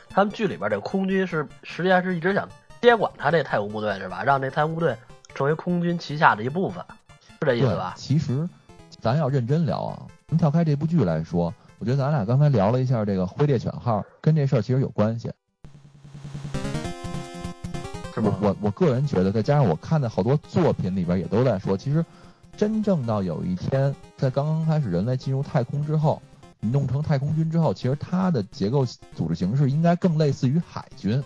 [0.10, 2.50] 他们剧里边这个空军是实际上是一直想
[2.82, 4.24] 接管他这太空部队是吧？
[4.24, 4.98] 让这太空部队
[5.36, 6.84] 成为空军旗下的一部分，
[7.40, 7.94] 是这意思吧？
[7.96, 8.50] 其实
[9.00, 15.32] 咱要认真聊啊，咱跳开这部剧来说，我觉得咱俩刚才聊了一下这个灰猎犬号，跟这事儿其实有关系。
[18.18, 18.36] 是吗？
[18.42, 22.04] 我我个人觉得，再加上我看的好多作品里边也都在说，其实
[22.58, 26.20] 真正到有一天，在刚刚开始人类进入太空之后，
[26.60, 28.84] 你弄成太空军之后，其实它的结构
[29.16, 31.24] 组织形式应该更类似于海军，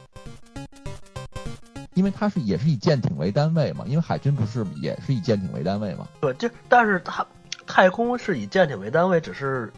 [1.93, 6.05] 因为它是也是以舰艇为单位嘛，因为海军不是也是以舰艇为单位嘛。
[6.19, 7.25] 对，这但是它
[7.65, 9.71] 太空是以舰艇为单位，只是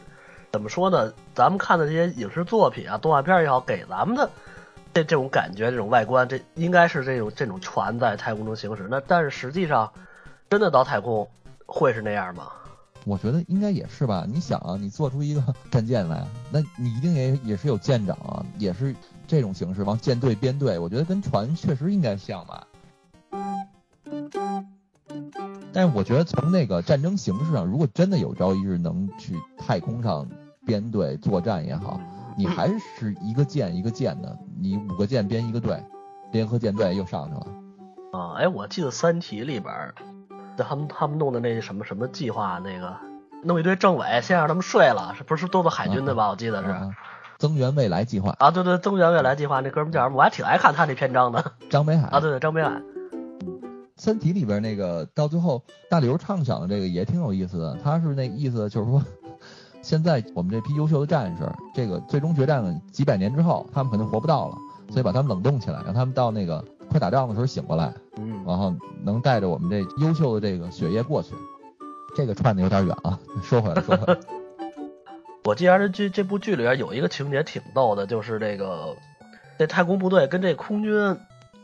[0.50, 1.12] 怎么说呢？
[1.34, 4.28] 咱们看的这些影视作品啊、动画片也好，给咱们的
[4.94, 8.86] 这这种感觉、这种外观，这应该是这种这种船在太空中行驶。
[8.88, 9.92] 那但是实际上，
[10.48, 11.28] 真的到太空
[11.66, 12.52] 会是那样吗？
[13.04, 14.24] 我觉得应该也是吧。
[14.26, 18.94] 你想啊，你做出一个 战舰来，那你一定也也是有舰长啊，也是
[19.26, 20.78] 这种形式，往舰队编队。
[20.78, 22.66] 我觉得跟船确实应该像吧。
[25.72, 30.28] 但是我觉得从那个战争形式上，如果真的有朝一日能去太空上
[30.64, 32.00] 编队作战也好，
[32.36, 35.82] 你还是一个舰一个舰的，你五个舰编一个队，
[36.32, 37.46] 联合舰队又上去了。
[38.12, 39.94] 啊，哎，我记得《三体》里边儿，
[40.56, 42.96] 他们他们弄的那什么什么计划，那个
[43.42, 46.30] 弄一堆政委，先让他们睡了，是不是都是海军的吧？
[46.30, 46.70] 我记得是。
[46.70, 46.90] 啊
[47.36, 50.16] 增援未来计划，啊，对对，增援未来计划那哥们儿叫什么？
[50.16, 51.52] 我还挺爱看他那篇章的。
[51.68, 52.70] 张北海 啊，对对，张北海。
[53.96, 59.02] 《三体》里边那个到最后大刘畅想的这个也挺有意思的，他是那意思就是说，
[59.84, 64.56] 现在我们这批优秀的战士，这个最终决战几百年之后，他们可能活不到了，
[64.90, 71.34] 所以把他们冷冻起来，让他们到那个快打仗的时候醒过来，嗯，然后能带着我们这优秀的这个血液过去。
[72.16, 74.18] 这个串的有点远啊，说回来说回来，
[75.44, 78.96] 我记得这剧这部剧里边有一个情节挺逗的，就是这个
[79.58, 81.16] 这太空部队跟这空军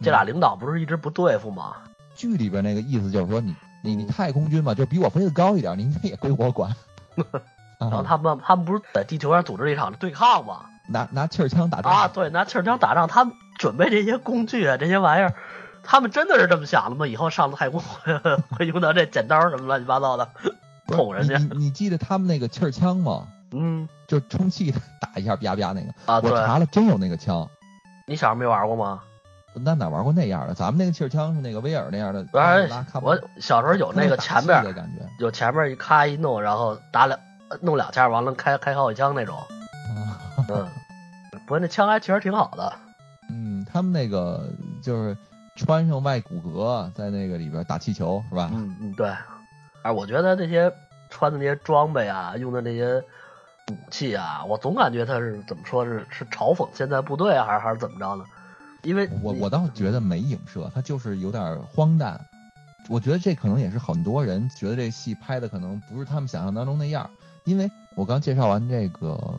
[0.02, 1.76] 这俩领导不是一直不对付吗？
[2.14, 6.74] 剧里边那个意思就是说你你你太空军嘛，就比我飞得高一点，你应该也归我管。
[7.80, 10.66] 然后啊，他们他们不是在地球上组织了一场对抗吗？
[10.88, 15.34] 拿拿气儿枪打仗啊，对，拿气儿枪打仗，他们准备这些工具啊，这些玩意儿，
[15.82, 17.06] 他们真的是这么想的吗？
[17.06, 18.14] 以后上了太空会
[18.58, 20.28] 会用到这剪刀什么乱七八糟的
[20.88, 21.70] 捅人家你？
[21.70, 23.26] 记得他们那个气儿枪吗？
[23.52, 25.88] 嗯就是充气， 打一下啪啪那个。
[26.06, 27.48] 啊，我对，查了，真有那个枪。
[28.06, 29.00] 你小时候没玩过吗？
[29.54, 30.54] 那哪玩过那样的？
[30.54, 32.24] 咱们那个气儿枪是那个威尔那样的，
[33.00, 35.04] 我小时候有那个前边面 的感觉。
[35.18, 37.18] 有前面一咔一弄，然后打两
[37.60, 39.36] 弄两下，完了开开好几枪那种。
[39.36, 39.46] 啊
[40.48, 40.68] 嗯，
[41.32, 42.72] 不过那枪还确实挺好的。
[43.28, 44.48] 嗯，他们那个
[44.82, 45.16] 就是
[45.56, 48.50] 穿上外骨骼，在那个里边打气球是吧？
[48.52, 49.12] 嗯嗯，对，
[49.82, 50.72] 哎我觉得那些
[51.08, 53.02] 穿的那些装备啊，用的那些
[53.70, 58.24] 武器啊，我总感觉他是怎么说是是嘲讽现在部队啊，还是还是怎么着呢？
[58.82, 62.18] 因为我我倒觉得没影射，他就是有点荒诞。
[62.88, 67.08] 我觉得这可能也是很多人觉得这戏拍的可能不是他们想象当中那样。
[67.44, 69.38] 因为我刚介绍完这个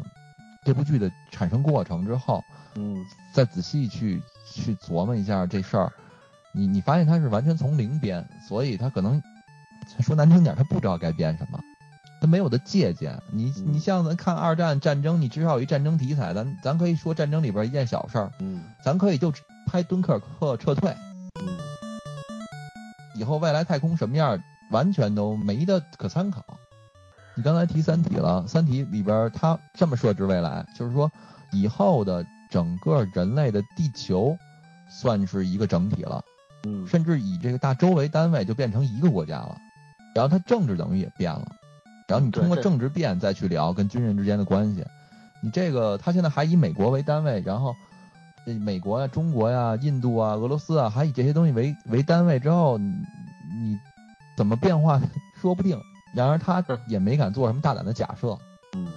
[0.65, 2.43] 这部剧的产生过程之后，
[2.75, 2.97] 嗯。
[3.33, 5.91] 再仔细去去琢磨一下这事儿，
[6.53, 9.21] 你你发现他是完全从零编，所以他可能
[9.99, 11.59] 说难听点，他不知道该编什么，
[12.19, 13.17] 他没有的借鉴。
[13.31, 13.73] 你嗯。
[13.73, 18.63] 你像咱看二战战争，你至少有一战争题材，咱咱可以说战争里边一件小事儿，嗯。
[18.83, 19.31] 咱可以就
[19.65, 20.93] 拍敦刻尔克撤退，
[21.41, 21.57] 嗯。
[23.15, 24.37] 以后未来太空什么样，
[24.71, 26.43] 完全都没得可参考。
[27.35, 31.09] 你刚才提《三体》了，《三体》里边它这么设置未来，就是说
[31.51, 34.37] 以后的整个人类的地球
[34.89, 36.21] 算是一个整体了，
[36.63, 39.57] 嗯甚至以这个大洲为单位就变成一个国家了。
[40.13, 41.47] 然后它政治等于也变了，
[42.05, 44.85] 然后你通过政治变再去聊跟军人之间的关系。
[45.41, 47.73] 你这个它现在还以美国为单位，然后
[48.45, 52.91] 这美国呀、中国呀、印度啊、俄罗斯啊，还以这些东西为为单位之后，你
[53.57, 53.79] 你
[54.35, 55.01] 怎么变化
[55.41, 55.79] 说不定。
[56.13, 58.37] 然而他也没敢做什么大胆的假设。
[58.75, 58.87] 嗯，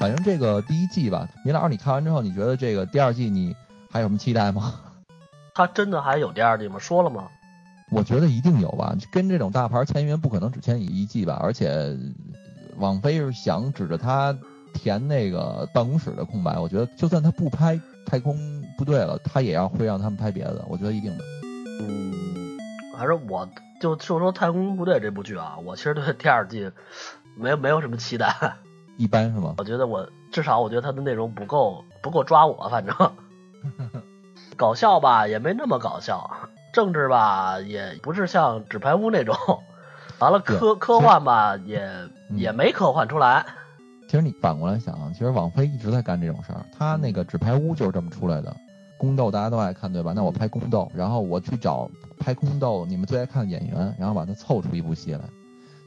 [0.00, 3.54] 反正这个第一季吧，米老师你看完之后，你觉得这个第二季你
[3.90, 4.74] 还有什么期待吗？
[5.54, 6.78] 他真的还有第二季吗？
[6.78, 7.28] 说了吗？
[7.90, 11.94] 我觉得一定有吧，跟这种大牌签约不可能只签一季吧，而且
[12.78, 14.34] 网飞是想指着他
[14.72, 18.34] 填那个办公室的空白，我觉得就算他不拍太空
[18.78, 21.24] 部队了，他也要会让他们拍别的，我觉得一定的。
[21.82, 22.56] 嗯，
[22.96, 23.46] 反正我
[23.82, 26.70] 就就说《太空部队》这部剧啊，我其实对第二季
[27.34, 28.32] 没有没有什么期待。
[28.96, 29.56] 一般是吗？
[29.58, 32.94] 我觉得我至少我觉得它的内容不够不够抓我，反正
[34.56, 36.30] 搞笑吧也没那么搞笑，
[36.72, 39.34] 政治吧也不是像纸牌屋那种，
[40.20, 41.84] 完了科科幻吧也
[42.30, 43.44] 嗯也没科幻出来。
[44.06, 48.54] 其实你反过来想啊，其实网飞一直在干这种事儿，他那个纸牌屋就是这么出来的。
[49.02, 50.12] 宫斗大家都爱看，对吧？
[50.14, 55.20] 那我拍宫斗，然后我去找拍宫斗你们最爱看的演员，然后把它凑出一部戏来。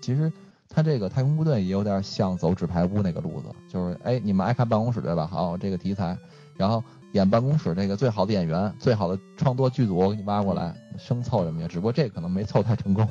[0.01, 0.29] 其实
[0.67, 5.25] 他这个太空部队也有点像走纸牌屋那个路子，就是哎，你们爱看办公室对吧？
[5.25, 6.17] 好，这个题材，
[6.57, 11.69] 然后演办公室这个最好的演员、最好的创作剧组，我给你挖过来，生凑什么呀？
[11.69, 13.07] 只不过这可能没凑太成功。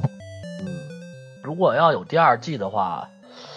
[0.60, 0.68] 嗯，
[1.42, 3.08] 如果要有第二季的话，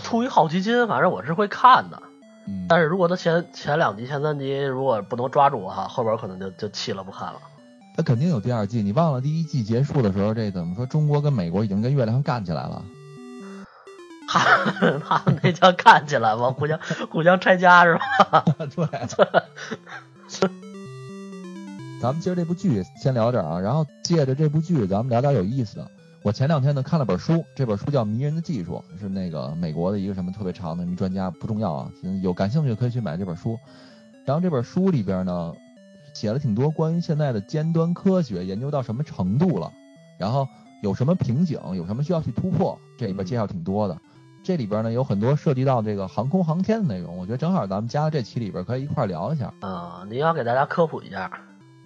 [0.02, 2.02] 出于好奇心，反正我是会看的。
[2.48, 7.40] 嗯，但是如果他前前两集、前三集如果不能抓住我哈，后边可能就就弃了不看了。
[7.96, 8.82] 他肯定有第二季。
[8.82, 10.86] 你忘了第一季结束的时候，这怎么说？
[10.86, 12.84] 中国跟美国已经跟月亮干起来了。
[14.30, 14.40] 他
[15.00, 16.52] 他们那叫干起来吗？
[16.58, 16.80] 互相
[17.10, 17.98] 互相拆家是
[18.30, 18.44] 吧？
[18.76, 18.86] 对，
[22.00, 25.90] 咱们今儿这部剧先聊点儿啊，然后借着这部剧，咱们聊点有意思的。
[26.28, 33.58] 我前两天呢看了本书，这本书叫《迷人的技术》，是那个美国的一个什么特别长的迷专家，不重要啊，有感兴趣可以去买这本书。
[34.26, 35.54] 然后这本书里边呢，
[36.14, 39.72] 写了挺多关于现在的尖端科学研究到什么程度了，
[40.20, 40.46] 然后
[40.84, 43.98] 有什么瓶颈，有什么需要去突破，这里边介绍挺多的。
[44.44, 49.54] 这里边呢有很多涉及到这个航空航天的内容，我觉得正好咱们加到这期里边可以一块儿聊一下。
[49.62, 51.32] 啊、您要给大家科普一下。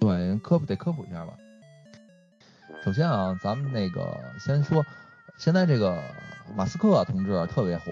[0.00, 1.32] 对，科普得科普一下吧。
[2.84, 4.84] 首先啊，咱们那个先说，
[5.36, 6.02] 现在这个
[6.56, 7.84] 马斯克同志特别火，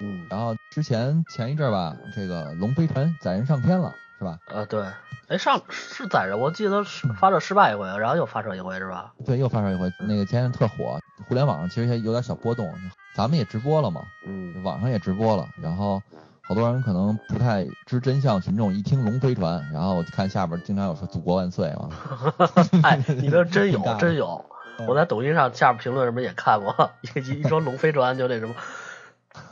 [0.00, 4.38] 嗯，然后之前前一阵儿吧，这个龙飞船载人上天了，是吧？
[4.46, 4.86] 呃，对，
[5.26, 9.12] 哎，上是载人，我记得是发射失败一回，然后又发射一回是吧？
[9.24, 12.72] 对，又发射一回，那个前阵特火，互联网上其实也有点小波动，
[13.16, 16.00] 咱们也直播了嘛，嗯，网上也直播了，然后
[16.48, 21.90] 好多人可能不太知真相，群众一听龙飞船，然后看下边经常有说“祖国万岁”嘛，
[22.84, 24.44] 哎，你这真有 真有，
[24.78, 28.54] 嗯我在抖音上下边评论什么也看过，一一说龙飞船就那什么，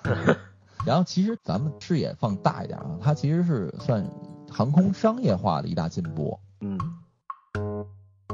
[0.87, 4.07] 然后其实咱们视野放大一点啊，它其实是算
[4.51, 6.39] 航空商业化的一大进步。
[6.61, 6.79] 嗯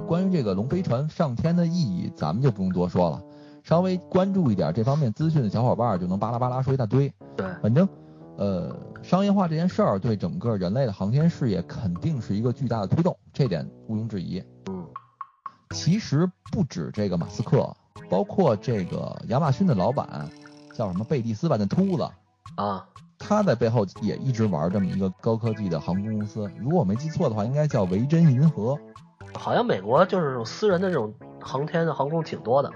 [0.06, 3.22] 关于这个龙飞船上天的意义，咱们就不用多说了。
[3.62, 7.12] 稍微关注一点这方面资讯的小伙伴儿就能巴拉巴拉说一大堆。
[7.36, 7.88] 对，反正，
[8.40, 14.42] 呃，商业化这件事儿对整个人类的航天事业肯定是一个巨大的推动，这点毋庸置疑。
[14.66, 14.86] 嗯
[15.74, 17.70] 其实不止这个马斯克，
[18.08, 20.28] 包括这个亚马逊的老板
[20.74, 22.08] 叫什么贝蒂斯吧，那秃子，
[22.56, 22.84] 啊，
[23.18, 26.50] 他在背后也一直玩这么一个高科技的航空公司。
[26.58, 28.76] 如果我没记错的话，应该叫维珍银河。
[29.34, 32.72] 好像美国就是这种私人的这种航天的航空挺多的。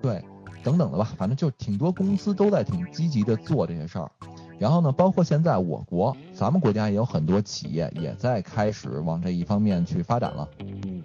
[0.00, 0.22] 对，
[0.62, 4.08] 等等的吧，反正就挺多公司都在挺积极的做这些事儿。
[4.58, 10.48] 然后呢，包括现在我国，咱们国家也有很多企业也在开始往这一方面去发展了。
[10.60, 11.02] 嗯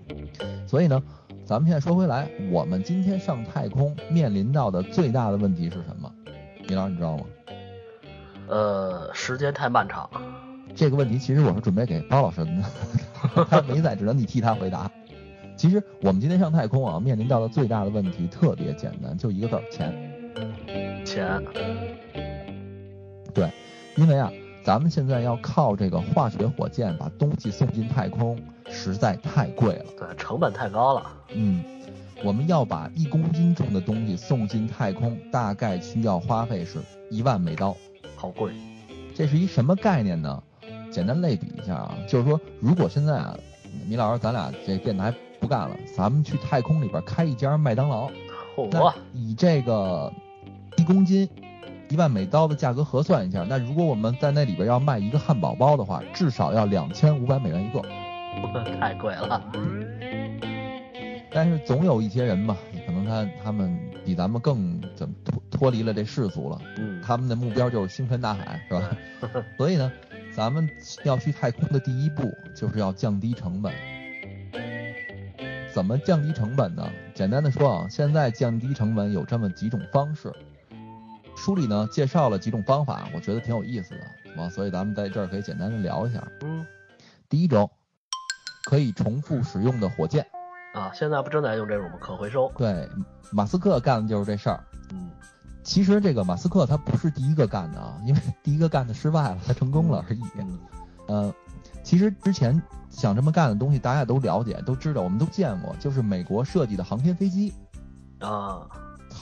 [0.66, 1.04] 所以呢，
[1.46, 6.10] 咱们现在说回来，我们今天上太空面临到的最大的问题是什么？
[6.68, 7.24] 米老师，你知道吗？
[8.48, 10.10] 呃，时间太漫长。
[10.74, 12.52] 这个问题其实我是准备给包老师的，
[13.50, 14.90] 他没在，只能你替他回答。
[15.58, 21.06] 其实我们今天上太空啊，面临到的最大的问题特别简单，就一个字儿：钱。
[21.06, 21.44] 钱。
[23.34, 23.52] 对，
[23.96, 24.32] 因为啊，
[24.64, 28.40] 咱们现在要靠这个化学火箭把东西送进太空，
[28.70, 29.86] 实在太贵了。
[29.98, 31.12] 对，成本太高了。
[31.34, 31.64] 嗯，
[32.24, 37.76] 我们要把一公斤重的东西送进太空，大概需要花费是一万美刀。
[38.16, 38.54] 好贵。
[39.16, 40.42] 这是一什么概念呢？
[40.92, 43.38] 简单类比一下啊，就是说，如果现在啊，
[43.88, 48.10] 米老师咱俩这电台不干了，咱们去太空里边开一家麦当劳，
[48.70, 50.12] 那以这个
[50.78, 51.28] 一公斤
[51.92, 57.82] 一万美刀的价格核算一下，那如果我们在那里边要卖一个汉堡包的话，至少要两千五百美元一个，
[58.80, 59.52] 太贵了。
[61.34, 68.98] 但是总有一些人嘛，可能他他们比咱们更怎么脱脱离了这世俗了，嗯，他们的目标就是星辰大海，是吧？
[69.58, 69.92] 所以呢。
[70.34, 70.66] 咱们
[71.04, 73.74] 要去太空的第一步就是要降低成本。
[75.74, 76.90] 怎么降低成本呢？
[77.14, 80.32] 简单的说啊，现在降低成本有这么几种方式。
[81.42, 86.24] 书里呢介绍了几种方法，我觉得挺有意思的，啊，所以咱们在这儿可以简单的聊一下。
[86.42, 86.64] 嗯。
[87.28, 87.68] 第一种，
[88.66, 90.24] 可以重复使用的火箭。
[90.76, 92.52] 啊，现在不正在用这种吗可回收？
[92.56, 92.88] 对，
[93.32, 94.64] 马斯克干的就是这事儿。
[94.92, 95.10] 嗯。
[95.64, 100.22] 其实这个马斯克他不是第一个干的啊，因为第一个干的失败了，他成功了而已。
[101.08, 101.34] 呃，
[101.82, 107.52] 其实之前想这么干的东西大家都了解，都知道，我们都见过，就是美国设计的航天飞机
[108.20, 108.62] 啊。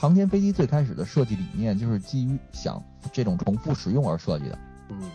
[0.00, 2.82] 航天飞机最开始的设计理念就是基于想
[3.12, 4.58] 这种重复使用而设计的。
[4.88, 5.10] 嗯。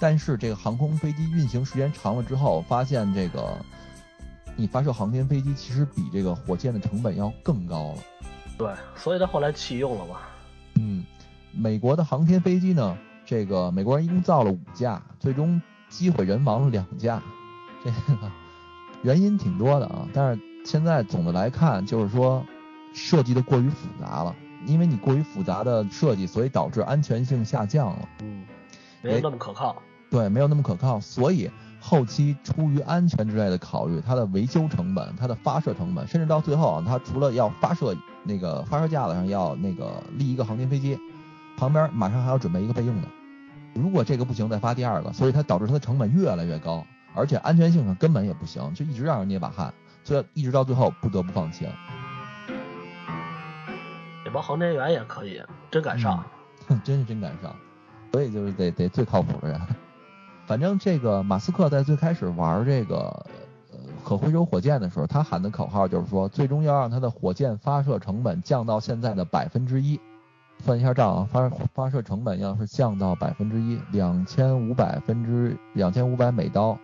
[0.00, 3.56] 但是这个航空飞机运行时间长了之后，发现这个
[4.56, 7.98] 你发射航天飞机其实比这个火箭的成本要更高了。
[8.58, 10.16] 对，所以他后来弃用了嘛。
[10.74, 11.04] 嗯，
[11.52, 17.22] 美国的航天飞机呢，这个美国人一共造了五架，最终机毁人亡了两架，
[17.84, 17.96] 这个
[19.02, 20.08] 原因挺多的啊。
[20.12, 22.44] 但是现在总的来看，就是说
[22.94, 28.08] 设计的过于复杂了，因为你过于复杂的设计，所以导致安全性下降了。
[28.22, 28.46] 嗯，
[29.02, 29.76] 没有那么可靠。
[30.10, 31.50] 对，没有那么可靠，所以。
[31.86, 40.98] 后期出于安全之类的考虑，它的维修成本、它的发射成本，甚至到最后啊，它除了要发射那个发射架子上要那个立一个航天飞机，
[41.58, 43.08] 旁边马上还要准备一个备用的。
[43.74, 51.72] 如果这个不行，再发第二个，所以它导致它的成本越来越高，而且安全性上根本也不行，就一直让人捏把汗，所以一直到最后不得不放弃了。
[54.34, 56.24] 这帮航天员也可以，真敢上，
[56.66, 57.54] 哼，真是真敢上，
[58.10, 59.60] 所以就是得得最靠谱的人。
[60.44, 63.24] 反正这个马斯克在最开始玩这个
[63.70, 70.00] 呃可回收火箭的时候，他喊的口号就是说，最终要让他的火箭发射成本降到现在的百分之一。
[70.64, 76.76] 算一下账啊，发发射成本要是降到百分之一，两千五百分之两千五百美刀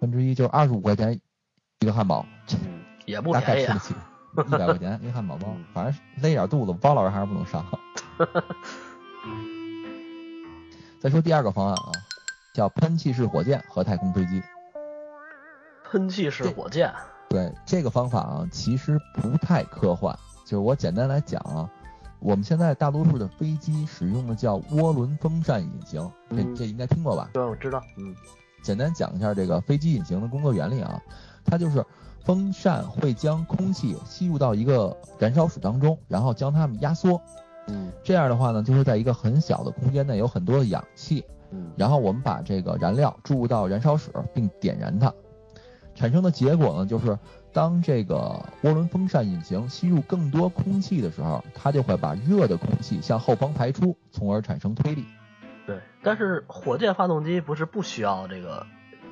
[0.00, 1.20] 分之一，就是二十五块钱
[1.78, 2.26] 一个汉堡，
[3.06, 3.80] 也不便宜啊，
[4.32, 7.64] 一百块钱一个汉堡包，反正勒点肚子，包老师还是不能上。
[11.00, 11.92] 再说第二个方案啊。
[12.52, 14.42] 叫喷气式火箭和太空飞机。
[15.88, 16.92] 喷气式火箭，
[17.28, 20.12] 对这个方法啊，其实不太科幻。
[20.44, 21.70] 就是我简单来讲啊，
[22.18, 27.30] 我们现在大多数的飞机使用的叫涡轮风扇引擎，这这应该听过吧？
[27.32, 27.80] 对，我知道。
[27.96, 28.12] 嗯，
[28.62, 31.00] 简单讲一下这个飞机引擎的工作原理啊，
[31.44, 31.86] 它就是
[32.24, 37.20] 风扇会将空气吸入到一个燃烧室当中，然后将它们压缩。
[37.68, 41.24] 嗯，这样的话呢，就会在一个很小的空间内有很多的氧气。
[41.52, 45.12] 嗯然后我们把这个燃料注入到燃烧室，并点燃它，
[45.96, 47.18] 产生的结果呢，就是
[47.52, 55.04] 当这个涡轮风扇引擎吸入更多空气的时候，它就会把热的空气向后方排出，从而产生推力。
[55.66, 58.64] 对，但是火箭发动机不是不需要这个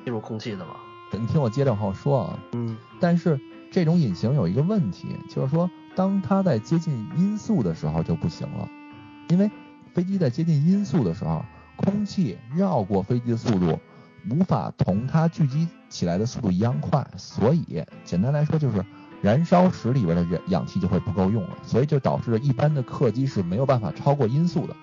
[0.05, 0.75] 吸入空气的吗？
[1.17, 2.39] 你听我接着往后说啊。
[2.53, 2.77] 嗯。
[2.99, 3.39] 但是
[3.71, 8.69] 这种隐形有一个问题，就是说当它在接近音速的时候就不行了，
[9.29, 9.49] 因为
[9.93, 11.43] 飞机在接近音速的时候。
[11.81, 13.79] 空气绕过飞机的速度
[14.29, 18.83] 无法同它聚集起来的速度一样快，所以简单来说就是
[19.21, 24.75] 燃烧室里边的氧氧气就会不够用了，所以就导致了一般的客机是没有办法超过音速的。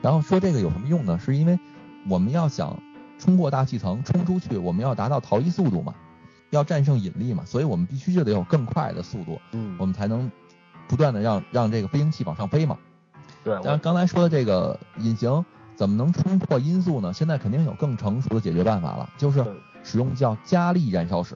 [0.00, 1.16] 然后说这个有什么用呢？
[1.20, 1.56] 是因为
[2.08, 2.82] 我们要想
[3.22, 5.94] 冲过大气层冲出去，我们要达到逃逸速度嘛，
[6.50, 10.28] 要战胜引力嘛，所以我们必须就得有更快的速度，嗯，我们才能
[10.88, 12.76] 不断的让让这个飞行器往上飞嘛。
[13.44, 15.44] 对，然刚才说的这个隐形。
[15.74, 17.12] 怎么能冲破音速呢？
[17.14, 19.44] 现在肯定有更成熟的解决办法了，就是
[19.82, 21.34] 使用叫加力燃烧室。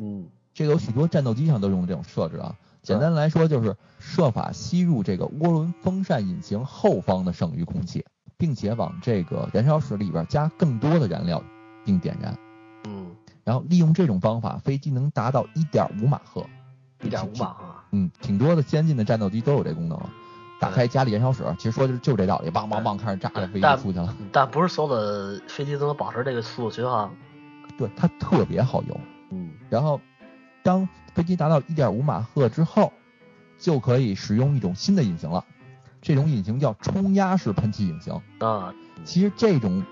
[0.00, 2.56] 嗯，这个有许多战斗机上都用的这种设置啊。
[2.82, 8.04] 简单来说就是设法吸入这个涡轮风扇引擎后方的剩余空气，
[8.38, 11.42] 并且往这个燃烧室里边加更多的燃料
[11.84, 12.38] 并点燃。
[12.84, 13.14] 嗯，
[13.44, 16.46] 然后利用这种方法，飞机能达到一点五马赫。
[17.02, 17.64] 一点五马赫。
[17.90, 20.08] 嗯，挺多的先进的战斗机都有这功能了。
[20.60, 24.16] 打开家里燃烧室，其实说的就是这道理，梆梆梆开始炸着飞机出去了。
[24.32, 27.12] 但不是所有的飞机都能保持这个速度巡航。
[27.76, 29.00] 对，它特别好用。
[29.30, 30.00] 嗯，然后
[30.62, 32.92] 当飞机达到一点五马赫之后，
[33.58, 35.44] 就可以使用一种新的引擎了。
[36.00, 38.12] 这种引擎叫冲压式喷气引擎。
[38.40, 38.74] 啊，
[39.04, 39.84] 其实这种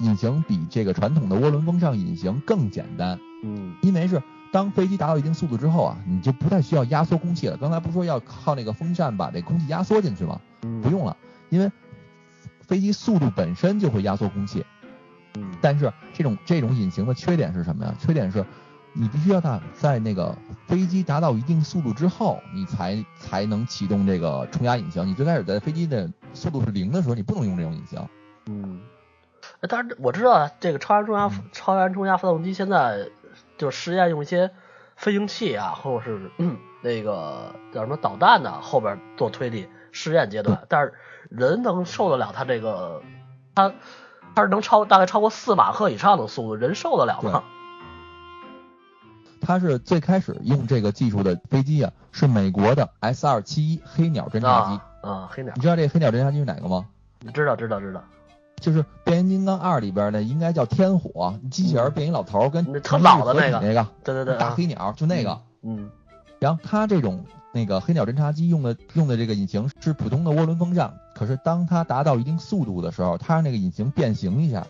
[0.00, 3.18] 引擎比这个传统的涡轮风扇引擎更简单。
[3.42, 4.22] 嗯，因为是
[4.52, 7.56] 当飞机达到一定速度之后啊，你就不太需要压缩空气了。
[7.56, 10.40] 刚才不是说要靠那个风扇把这空气压缩进去吗？
[10.62, 11.16] 嗯不用了，
[11.48, 11.70] 因为
[12.60, 14.64] 飞机速度本身就会压缩空气。
[15.34, 17.94] 嗯，但是这种这种引擎的缺点是什么呀？
[17.98, 18.44] 缺点是，
[18.92, 20.34] 你必须要在在那个
[20.66, 25.06] 飞机达到一定速度之后，你才才能启动这个冲压引擎。
[25.06, 28.00] 你最开始在飞机的速度是零的时候，你不能用这种引擎。
[28.46, 28.80] 嗯，
[29.60, 33.08] 呃但是我知道啊这个超燃冲压超燃冲压发动机现在
[33.58, 34.50] 就是实验用一些
[34.96, 40.94] 飞行器啊，或者是、嗯、 那个叫什么导弹呐、后边做推力试验阶段，但是
[41.28, 43.02] 人能受得了它这个
[43.54, 43.72] 它
[44.34, 47.44] 它是能超大概超过四马赫以上的速度，人受得了吗？
[49.40, 54.74] 它是最开始用这个技术的飞机啊，是美国的 S 二七一黑鸟侦察机。
[54.74, 56.86] 啊啊，黑鸟你，知道这黑鸟侦察机是哪个吗？
[57.32, 58.02] 知道知道知道，
[58.60, 62.64] 就是《变形金刚二》里边的，应该叫天火，机器人变一老头儿跟
[63.02, 65.40] 老的那个那那个对对对，啊大黑鸟，就那个。
[65.62, 65.90] 嗯
[66.38, 67.22] 然后它这种
[67.52, 74.66] 那个黑鸟侦察机用的用的这个引擎是普通的涡轮风扇，可是当它达到一定速度的时候，它让那个引擎变形一下，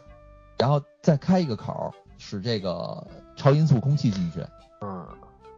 [0.59, 1.91] 然后再开一个口儿，
[2.21, 3.05] 使这个
[3.35, 4.47] 超音速空气进去。
[4.81, 5.05] 嗯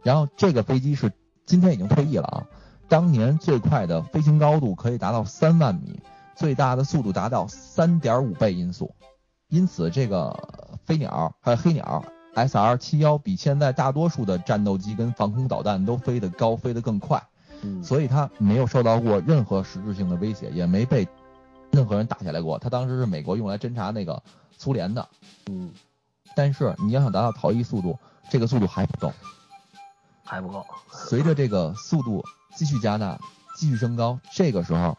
[0.01, 1.13] 然后这个飞机是
[1.45, 2.43] 今天已经退役了啊，
[2.89, 6.01] 当年最快的飞行高度可以达到三万米，
[6.35, 8.93] 最大的速度达到三点五倍音速，
[9.47, 12.03] 因此这个飞鸟还有黑鸟
[12.35, 17.23] SR 七幺比现在大多数的战斗机跟防空导弹都飞得高，飞得更快，
[17.61, 21.07] 嗯，所以它没有受到过任何实质性的威胁，也没被
[21.71, 22.59] 任何人打下来过。
[22.59, 24.21] 它当时是美国用来侦察那个
[24.57, 25.07] 苏联的，
[25.49, 25.71] 嗯
[26.35, 27.97] 但是你要想达到逃逸速度，
[28.29, 29.13] 这个速度还不够。
[30.25, 32.23] 还不够，随着这个速度
[32.55, 33.19] 继续加大、
[33.57, 34.97] 继续升高，这个时候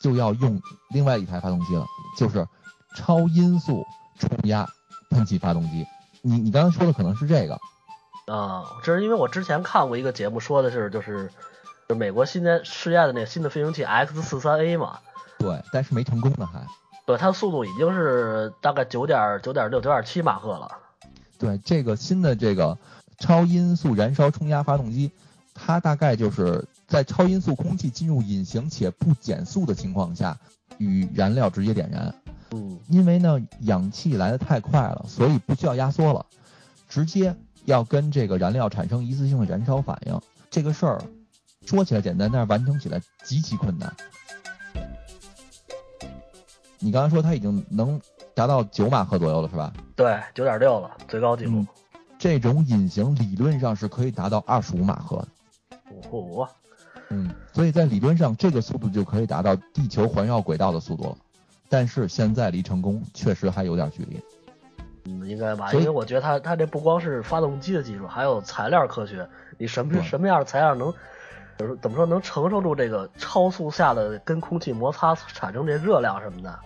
[0.00, 0.60] 就要用
[0.90, 1.86] 另外一台发动机了，
[2.16, 2.48] 就是
[2.96, 3.84] 超音速
[4.18, 4.66] 冲压
[5.10, 5.86] 喷气发动机。
[6.22, 7.60] 你你刚才说的可能是这个，
[8.34, 11.30] 啊，这是因为我之前看过一个节目，说的是就是
[11.86, 14.98] 就美国新在试验的那个新的飞行器 X 四三 A 嘛，
[15.38, 16.66] 对，但是没成功呢还。
[17.06, 20.70] 对，它的速度已经是大概九点九点六九点七马赫了。
[21.38, 22.78] 对，这个新的这个
[23.18, 25.10] 超音速燃烧冲压发动机，
[25.52, 30.38] 它大概就是在超音速空气进入引擎且不减速的情况下，
[30.78, 32.14] 与燃料直接点燃。
[32.52, 36.24] 嗯因为呢，氧气来的太快了，所以不需要压缩了，
[36.88, 37.34] 直接
[37.64, 40.20] 要跟这个燃料产生一次性的燃烧反应。
[40.50, 41.02] 这个事儿
[41.66, 43.92] 说起来简单，但是完成起来极其困难。
[46.84, 47.98] 你刚才说它已经能
[48.34, 49.72] 达到九马赫左右了，是吧？
[49.96, 51.66] 对，九点六了，最高纪录嗯。
[52.18, 55.28] 这种隐形理论上是可以达到二十五马赫的。
[56.10, 56.46] 五、
[57.08, 61.16] 嗯，所以在理论上，这个速度就可以达到地球环绕轨道的速度了。
[61.70, 64.20] 但是现在离成功确实还有点距离。
[65.06, 65.72] 嗯，应该吧？
[65.72, 69.26] 因为我觉得它它这不光是发动机的技术，还有材料科学。
[69.56, 70.92] 你什么什么样的材料能，
[71.56, 76.58] 就是怎么说能承受住这个超速下的跟空气摩擦产生这热量什么的？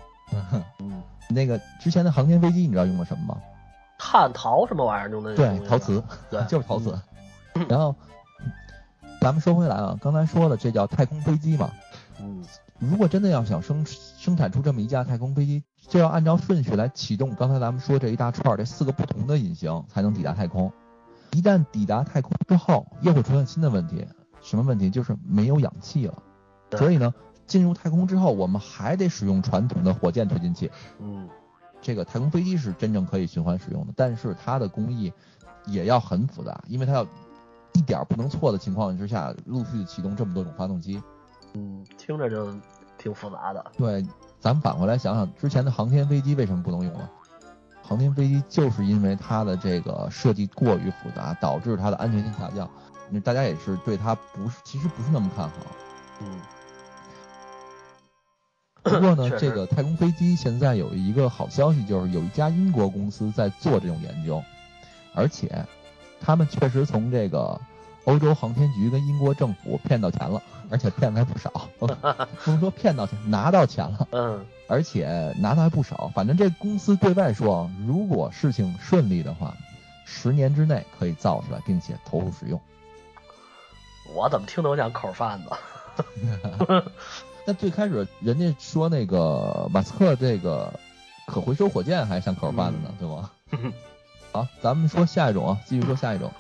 [0.81, 3.41] 嗯，那个之前的航天飞机，你知道用的什么吗？
[3.99, 5.35] 碳陶什么玩意儿用的？
[5.35, 6.99] 对，陶瓷，对， 就是陶瓷。
[7.69, 7.95] 然后
[9.21, 11.71] 咱们说回来啊，刚才说的，这叫太空飞机嘛。
[12.21, 12.45] 嗯
[12.81, 20.73] 如果真的要想生生产出这么一架太空飞机，就要按照顺序来启动刚才咱们说这一大串儿这四个不同的引擎，才能抵达太空。
[21.33, 24.07] 一旦抵达太空之后，又会出现新的问题。
[24.41, 24.89] 什么问题？
[24.91, 26.23] 就是没有氧气了。
[26.77, 27.13] 所以呢，
[27.49, 30.71] 进入太空之后，我们还得使用传统的火箭推进器。
[31.01, 31.29] 嗯
[31.81, 35.13] 这个太空飞机是真正可以循环使用的，但是它的工艺
[35.65, 37.07] 也要很复杂，因为它要
[37.73, 41.01] 一点儿不能错的情况之下，陆续启动这么多种发动机。
[41.55, 42.53] 嗯，听着就
[42.99, 43.65] 挺复杂的。
[43.77, 44.05] 对，
[44.41, 47.09] 咱们反过来想想，之前的航天飞机为什么不能用了？
[47.81, 52.69] 航天飞机就是因为它的这个设计过于复杂，导致它的安全性下降。
[53.09, 55.55] 那大家也是对它不是，其实不是那么看好。
[56.21, 56.27] 嗯，
[58.83, 64.43] 不过呢这个太空飞机现在有一个好消息，就是有一家英国公司在做这种研究，
[65.15, 65.65] 而且
[66.21, 67.61] 他们确实从这个
[68.05, 71.51] 欧洲航天局跟英国政府骗到钱了，而且骗的还不少。
[71.79, 76.11] 不能说骗到钱，拿到钱了，嗯，而且拿到还不少。
[76.15, 79.55] 反正这公司对外说，如果事情顺利的话，
[80.07, 82.59] 十年之内可以造出来，并且投入使用。
[84.15, 85.51] 我怎么听着我像口贩子？
[87.49, 90.71] 那最开始人家说那个马斯克这个
[91.27, 93.31] 可回收火箭还像口贩子呢，对吗？
[94.31, 96.31] 好，咱们说下一种啊，继续说下一种。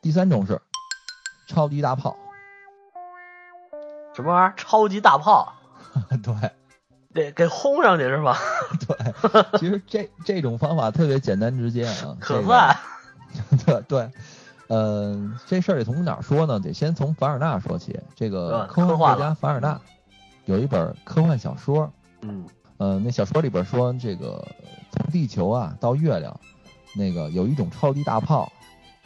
[0.00, 0.62] 第三种是
[1.48, 2.16] 超级大炮，
[4.14, 4.54] 什么玩意儿？
[4.56, 5.52] 超级大炮？
[6.22, 6.52] 对
[7.12, 8.38] 得给轰上去是吧？
[8.86, 12.76] 对，其实这这种方法特别简单直接啊，可算。
[13.66, 14.08] 对对，
[14.68, 16.60] 呃，这事儿得从哪儿说呢？
[16.60, 17.98] 得先从凡尔纳说起。
[18.14, 19.80] 这个科幻作家凡尔纳
[20.50, 21.88] 有一本科幻小说，
[22.22, 22.44] 嗯，
[22.78, 24.44] 呃，那小说里边说，这个
[24.90, 26.38] 从地球啊到月亮，
[26.96, 28.50] 那个有一种超级大炮，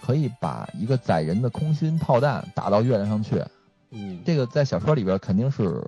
[0.01, 3.45] 可以把一个载人的空心炮弹打到月亮上去。
[3.91, 5.85] 嗯，这个在小说里边肯定是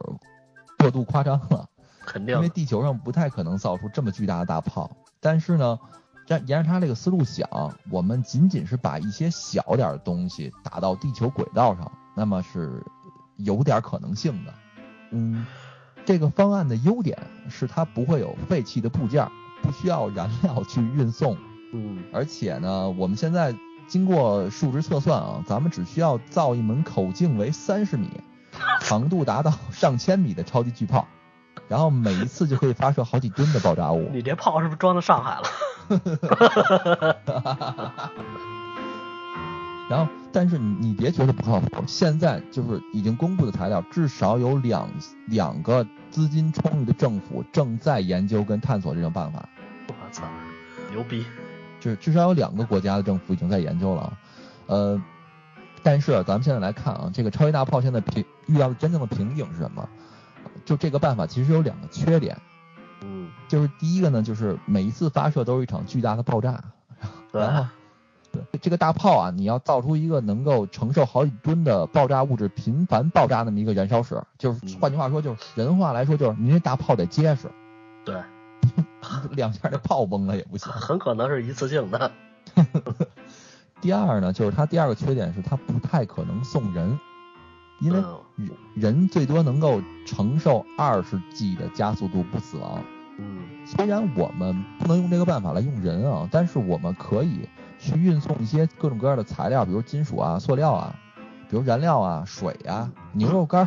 [0.78, 1.66] 过度夸张了，
[2.04, 4.90] 肯定，因为地球上不太可能造出这么巨大的大炮。
[5.20, 5.78] 但是呢。
[6.28, 7.48] 但沿着他这个思路想，
[7.88, 12.82] 我们仅仅是把一些小点的东西打到地球轨道上，那么是
[13.36, 14.52] 有点可能性的。
[15.10, 15.46] 嗯，
[16.04, 19.28] 这个方案的优点是它不会有废弃的部件，
[19.62, 21.36] 不需要燃料去运送。
[21.72, 23.54] 嗯，而且呢，我们现在
[23.88, 28.08] 经过数值测算啊，咱们只需要造一门口径为三十米、
[28.80, 31.06] 长度达到上千米的超级巨炮，
[31.68, 34.08] 然后每一次就可以发射好几吨的爆炸物。
[34.12, 35.44] 你这炮是不是装到上海了？
[39.88, 44.88] 然后，但是你你别觉得不靠谱，现在就是已经公布的材料，至少有两
[45.28, 49.48] 两个资金充裕的政府正在研究跟探索这种办法。
[49.88, 50.24] 我操，
[50.90, 51.24] 牛逼！
[51.78, 54.18] 就是至少有两个国家的政府已经在研究了。
[54.66, 55.00] 呃，
[55.84, 59.88] 但是咱们现在来看啊，这个超级大炮现在瓶遇到的真正的瓶颈是什么？
[60.64, 62.36] 就这个办法其实有两个缺点。
[63.02, 66.60] 嗯，就是第一个呢，就是每一次发射都是一场巨大的爆炸，
[67.30, 67.70] 然后，
[68.50, 77.50] 对这个大炮啊，你要造出一个能够承受好几吨的爆炸物质频繁爆炸那么一个燃烧室，就是换句话说，就是人话来说，就是您这大炮得结实，
[78.04, 78.14] 对，
[79.32, 82.10] 两下这炮崩了也不行，很可能是一次性的。
[83.80, 86.98] 第二呢，就是它第二个缺点是它不太可能送人。
[87.78, 88.02] 因为
[88.72, 92.82] 人最多能够承受二十 G 的加速度不死亡。
[93.18, 97.46] 嗯，虽然我们不能用这个办法来用人啊，但是我们可以
[97.78, 100.94] 去运送一些各种各样的材料，比如金属啊、塑料啊，
[101.48, 103.66] 比如燃料啊、水啊、牛肉干，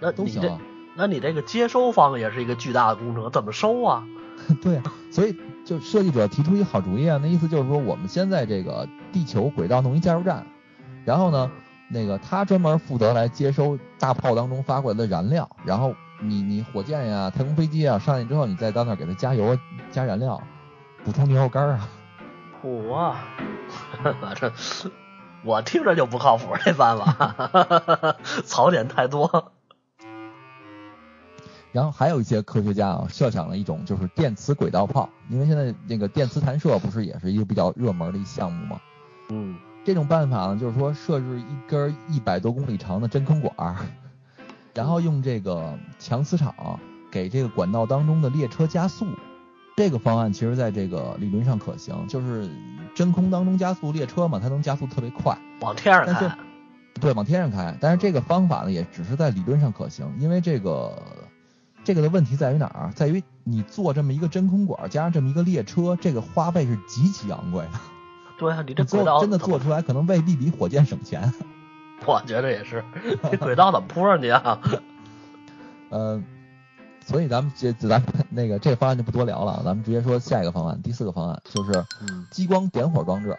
[0.00, 0.58] 那都行。
[0.96, 4.04] 那你这个接收方也是一个巨大的工程，怎么收啊？
[4.62, 4.80] 对，
[5.10, 10.46] 所以就设计者提出一个好主意啊，那意思就是说，我们先在这个地球轨道弄一加油站，
[11.04, 11.50] 然后呢。
[11.90, 19.56] 那个他专门负责来接收大炮当中发过来的燃料，然后你你火箭呀、太空飞机啊上去之后，你再到那儿给它加油、
[19.90, 20.38] 加燃料、
[21.02, 21.88] 补充牛肉干啊。
[22.62, 23.16] 我，
[24.34, 24.52] 这
[25.44, 29.52] 我听着就不靠谱，这办法 槽点太多。
[31.70, 38.80] 然后还有一些科学家啊，设想了一种就是电磁轨道炮，因为现在那个电磁弹射不是也是一个比较热门的一项目吗？
[39.30, 39.56] 嗯。
[39.84, 43.74] 这种办法呢，就是说设置一根一百多公里长的真空管，
[44.74, 46.78] 然后用这个强磁场
[47.10, 49.06] 给这个管道当中的列车加速。
[49.78, 52.50] 这个方案其实在这个理论上可行，就是
[52.96, 56.36] 真空当中加速列车嘛，它能加速特别快，往天上开。
[57.00, 57.72] 对，往天上开。
[57.80, 61.00] 但是这个方法呢，也只是在理论上可行，因为这个
[61.84, 62.90] 这个的问题在于哪儿？
[62.96, 67.78] 在于你做这么一个真空管加上这么一个列车，这个花费是极其昂贵的。
[68.36, 71.32] 对啊，你 这轨道真的做出来，可能未必比火箭省钱。
[72.04, 72.82] 我觉得也是，
[73.30, 74.58] 这轨道怎么铺上去啊？
[75.90, 76.20] 呃，
[77.08, 81.72] 所以咱们这咱们那个这个方案就不多聊了，咱们直接说下一个方案，第四个方案就是
[82.30, 83.34] 激光点火装置。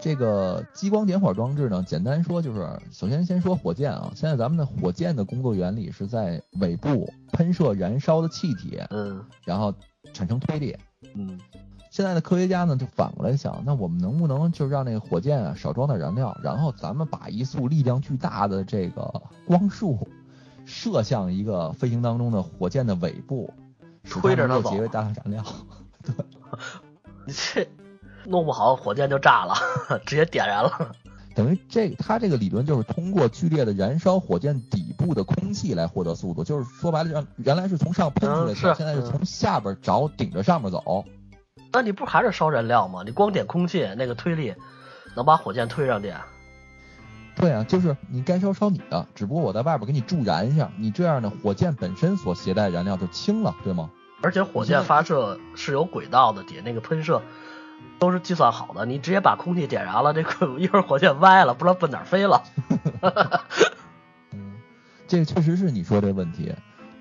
[0.00, 9.74] 这个激光点火装置呢，简单说就是，首先先说火箭啊，现在咱们的火箭的工作原理是在尾部喷射燃烧的气体，嗯，然后
[10.14, 10.74] 产生推力，
[11.14, 11.38] 嗯。
[11.90, 20.08] 现在的科学家呢，就反过来想，那我们能不能就让那个火箭啊少装点燃料，然后咱们把一束力量巨大的这个光束
[20.64, 23.52] 射向一个飞行当中的火箭的尾部，
[24.08, 25.44] 推着它节约大量燃料。
[26.02, 26.14] 对，
[27.26, 27.66] 你这
[28.24, 29.54] 弄不好火箭就炸了，
[30.04, 30.92] 直接点燃了。
[31.34, 41.04] 等于这他这个理论就是通过剧烈的燃烧火箭底部的空气来获得速度，就是说白了，让原来是从上喷出来，是现在是从下边着顶着上面走。
[41.72, 43.02] 那你不还是烧燃料吗？
[43.04, 44.54] 你光点空气，那个推力
[45.16, 46.14] 能把火箭推上去。
[47.36, 53.90] 对啊，就是你该烧烧你的，只不过我在外边给你助燃一下，你这样呢，火箭本身所携带燃料就轻了，对吗？
[54.22, 57.20] 而且火箭发射是有轨道的，底下那个喷射
[57.98, 62.42] 都是计算好的，你直接把空气点燃了，这个一会儿火箭歪了，不知道奔哪儿飞了。
[64.32, 64.54] 嗯，
[65.06, 66.54] 这个确实是你说这问题，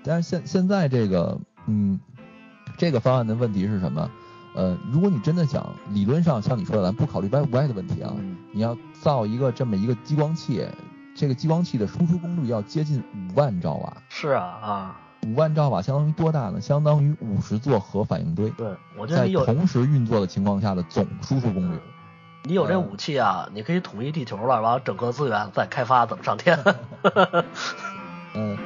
[0.04, 2.00] 但是现现在这个，嗯，
[2.78, 4.10] 这个方案的问题是什么？
[4.56, 8.14] 呃，如果你真的想理论上像你说的，咱不考虑歪不歪的问题啊，
[8.52, 10.66] 你要造一个这么一个激光器，
[11.16, 13.98] 这个激光器的输出功率要接近五万兆瓦。
[14.10, 16.62] 是啊啊，五万兆瓦相当于多大呢？
[16.62, 18.50] 相当于五十座核反应堆。
[18.52, 21.80] 对，我觉得有同时运作的情况下的总输出功率。
[22.44, 26.60] 你有这武器啊，你可以统一地球了，然后整合资源再开发怎么上天。
[28.36, 28.58] 嗯，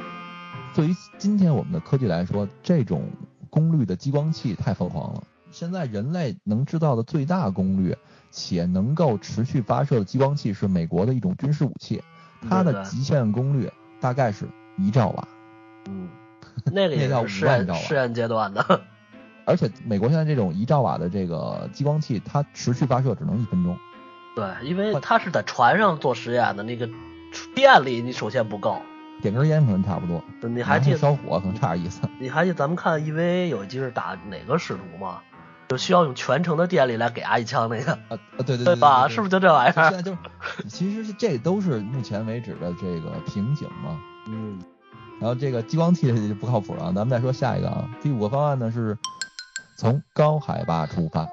[0.74, 3.08] 对于今天我们的科技来说，这种
[3.48, 5.22] 功率的激光器太疯狂了。
[5.58, 7.96] 现在人类能制造的最大功率
[8.30, 12.00] 且能够持续发射的激光器是美国的一种军事武器，
[12.48, 13.68] 它的极限功率
[14.00, 14.46] 大概是
[14.76, 15.28] 一兆瓦。
[15.88, 16.08] 嗯，
[16.66, 18.82] 那个 也叫试验试验阶段的。
[19.46, 23.76] 而且美国现在这种一兆瓦的这个激光器，它持续发射只能一分钟。
[24.36, 26.88] 对，因为它是在船上做实验的，那个
[27.56, 28.80] 电力你首先不够。
[29.20, 30.22] 点根烟可能差不多。
[30.48, 32.02] 你还记得烧火可能差点意思。
[32.20, 35.18] 你还记得咱们看 EVA 有一集是打哪个使徒吗？
[35.68, 39.06] 就需要用全程的电力来给阿一枪那个啊啊对对对吧？
[39.08, 39.90] 是不是就这玩意儿？
[39.90, 44.00] 现在就是，其实是这都是目前为止的这个瓶颈嘛。
[44.26, 44.58] 嗯。
[45.20, 47.90] 然后这个激光器就不靠谱了，咱们再说下一个啊。
[48.00, 48.96] 第五个方案呢是
[49.76, 51.26] 从高海拔出发，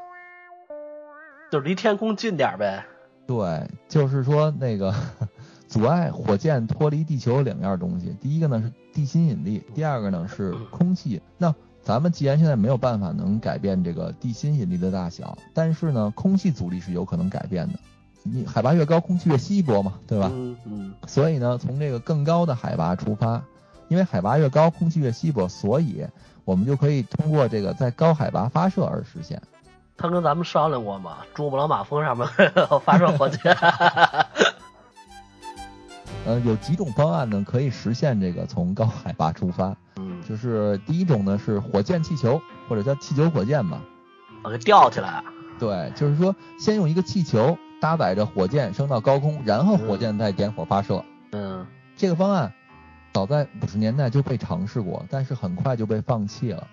[1.51, 2.83] 就是离天空近点呗。
[3.27, 4.91] 对，就是说那个
[5.69, 11.21] 阻碍火箭脱离地球两样东西，第一个呢是地心引力，第二个呢是空气。
[11.37, 11.53] 那
[11.85, 17.73] 咱们既然现在没有办法能改变这个地心引力的大小，但是呢，空气阻力是有可能改变的。
[18.23, 20.31] 你海拔越高，空气越稀薄嘛，对吧？
[20.33, 20.93] 嗯嗯。
[21.05, 23.39] 所以呢，从这个更高的海拔出发，
[23.87, 26.03] 因为海拔越高，空气越稀薄，所以
[26.43, 29.39] 我们就可以通过这个在高海拔发射而实现。
[29.95, 31.17] 他跟咱们商量过吗？
[31.35, 32.27] 珠穆朗玛峰上面
[32.83, 33.55] 发射火箭。
[36.25, 39.77] 呃，有几种方案呢，可以实现这个从高海拔出发。
[39.97, 43.81] 嗯，就是第一种呢是火箭气球，或者叫气球火箭吧，
[44.43, 45.23] 把它吊起来。
[45.57, 51.03] 对，就是说先用一个气球搭载着火箭升到高空，然后火箭再点火发射。
[51.31, 51.65] 嗯，
[51.95, 52.51] 这个方案
[53.13, 56.67] 早在五十年代就被尝试过，但是很快就被放弃了。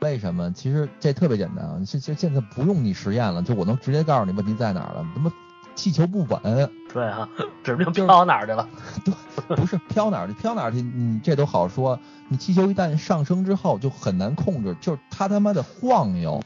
[0.00, 0.50] 为什么？
[0.52, 5.06] 其实这特别简单啊，现现现在不用你实验了，就我能直接告诉你问题在哪儿了。
[5.14, 5.30] 他妈
[5.74, 6.70] 气球不稳。
[6.92, 7.28] 对啊，
[7.64, 8.68] 指不定飘哪儿去了。
[9.04, 11.98] 对，不是飘哪儿去，飘哪儿去，你这都好说。
[12.28, 16.42] 你气球一旦上升之后就很难控制，就是它他妈的晃悠。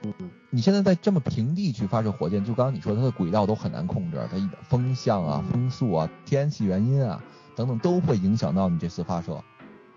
[0.51, 7.21] 你现在在这么平地去发射火箭，就刚刚你说它的轨道都很难控制，它风向啊、风速啊、天气原因啊
[7.55, 9.43] 等等都会影响到你这次发射。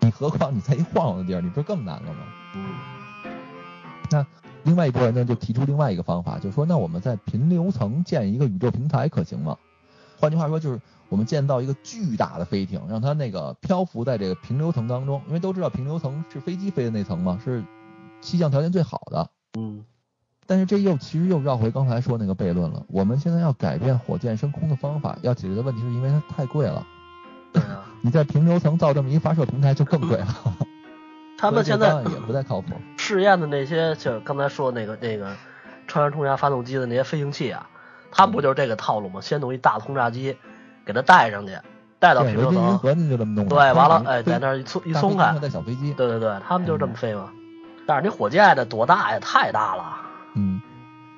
[0.00, 2.18] 你何况你在一晃悠的地儿，你不是更难了吗？
[4.64, 9.56] 另外一波人呢，就提出另外一个方法，就是说，那我们在平流层建一个宇宙平台可行吗？
[10.18, 17.64] 换句话说，就是我们建造一个巨大的飞艇，让它那个漂浮在这个平流层当中，因为都知道平流层是飞机飞的那层嘛，是
[18.20, 19.30] 气象条件最好的。
[19.58, 19.84] 嗯。
[20.46, 22.84] 但是这又其实又绕回刚才说那个悖论了。
[22.88, 26.86] 我们现在要改变火箭升空的方法，要解决的问题是因为它太贵了。
[27.52, 27.86] 对啊。
[28.02, 30.26] 你在平流层造这么一发射平台就更贵了。
[31.40, 32.74] 他们现在也不太靠谱。
[32.98, 35.34] 试验的那些，就是刚才说那个那个
[35.88, 37.66] 超燃冲压发动机的那些飞行器啊，
[38.12, 39.20] 他们不就是这个套路吗？
[39.22, 40.36] 先弄一大轰炸机，
[40.84, 41.56] 给它带上去，
[41.98, 42.78] 带到平流层，
[43.48, 47.30] 对，完了，哎，在那儿一松一松开，带小飞机，对对对，他们就是这么飞嘛。
[47.86, 49.18] 但是你火箭得多大呀？
[49.18, 49.96] 太大了。
[50.34, 50.60] 嗯，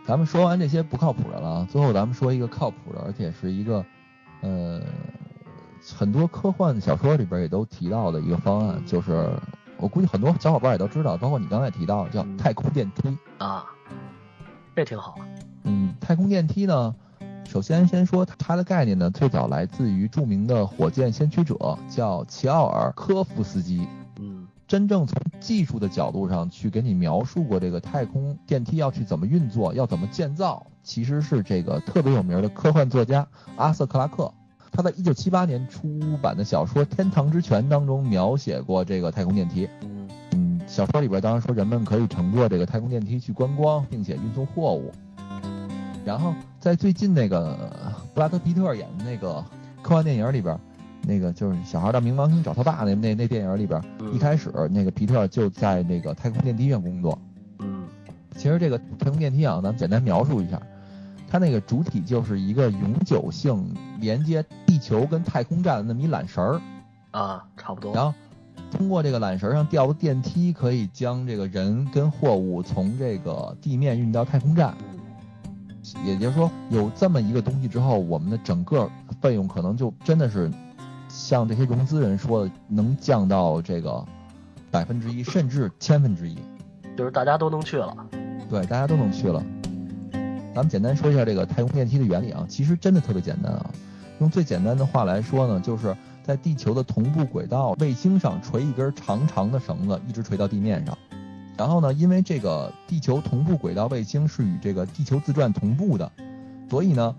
[0.06, 3.84] 咱们说完这些不靠谱的了，最后咱们说一个靠谱的，而且是一个
[4.40, 4.80] 呃
[5.94, 9.28] 很多科幻小说里边也都提到的一个方案，就是。
[9.82, 13.66] 我估计很多小伙伴也都知道，包括你刚才提到叫太空电梯啊，
[14.76, 15.16] 这挺好。
[15.64, 16.94] 嗯，太空电梯呢，
[17.44, 23.88] 首先先说它的概念呢，最早来自于著名的火箭先驱者，叫齐奥尔科夫斯基。
[24.20, 33.26] 嗯，真正从技术的角度上去给你描述过这个太空电梯要去怎么运作，要怎么建造，其实是这个特别有名的科幻作家
[33.56, 34.32] 阿瑟克拉克。
[34.72, 39.68] 他在一九七八年出版的小说《天堂之泉》当中描写过这个太空电梯。
[39.82, 44.90] 嗯嗯，小说里边当然说人们可以乘坐这个太空电梯去观光，并且运送货物。
[46.06, 47.70] 然后在最近那个
[48.14, 49.44] 布拉德皮特演的那个
[49.82, 50.58] 科幻电影里边，
[51.02, 57.18] 那个就是小孩到冥王星找他爸那那那电影里边，一开始那个皮特就在那个太空电梯上工作。
[57.58, 57.84] 嗯，
[58.36, 60.58] 其实这个太空电梯啊，咱们简单描述一下。
[61.32, 66.60] 它那个主体就是一个永久性连接地球跟太空站的那么一缆绳儿，
[67.12, 67.94] 啊，差不多。
[67.94, 68.12] 然后
[68.70, 74.74] 通过这个缆绳上吊的电梯，可以将这个人跟货物从这个地面运到太空站。
[74.78, 74.98] 嗯
[76.04, 78.88] 也就是说，有这么一个东西之后，我们的整个
[79.20, 80.50] 费用可能就真的是
[81.08, 84.04] 像这些融资人说的，能降到这个
[84.70, 86.36] 百分之一，甚至千分之一。
[86.94, 87.96] 就是大家都能去了。
[88.50, 89.42] 对，大家都能去了。
[90.54, 93.70] 咱们简单说一下这个太空电梯的原理啊，其实真的特别简单啊。
[94.20, 100.96] 用最简单的话来说呢，就是在地球的同步轨道卫星上垂一根长长的绳子，一直垂到地面上。
[101.56, 106.12] 然后呢，因为这个地球同步轨道卫星是与这个地球自转同步的，
[106.68, 107.14] 所以呢，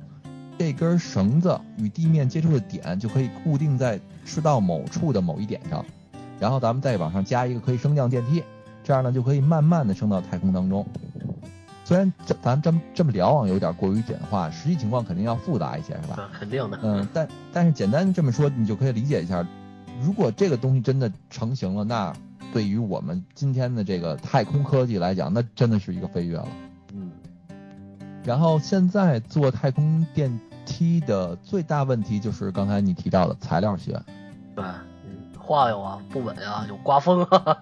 [0.59, 5.83] 这根绳子与地面接触的点就可以固定在赤道某处的某一点上。
[6.39, 8.43] 然后咱们再往上加一个可以升降电梯，
[8.83, 10.85] 这样呢就可以慢慢的升到太空当中。
[11.85, 16.15] 虽然这咱这么这么聊啊，有点过于简化，实际情况肯定要复杂一些，是吧？
[16.15, 16.79] 啊，肯定的。
[16.81, 19.45] 嗯，但但是简单这么说，你就可以理解一下，
[20.01, 22.13] 如果这个东西真的成型了，那
[22.53, 26.47] 对于我们今天的这个太空科技来讲，那真的是一个飞跃了。
[26.93, 27.11] 嗯，
[28.23, 33.91] 然后现在做太空电梯的最大问题就是刚才你提到的材料学，
[34.55, 34.63] 对，
[35.03, 37.57] 嗯，晃悠啊，不稳啊，有刮风啊。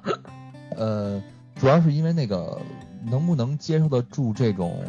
[0.78, 1.22] 呃，
[1.55, 2.59] 主要是因为那个
[3.04, 4.84] 能不能接受得住这种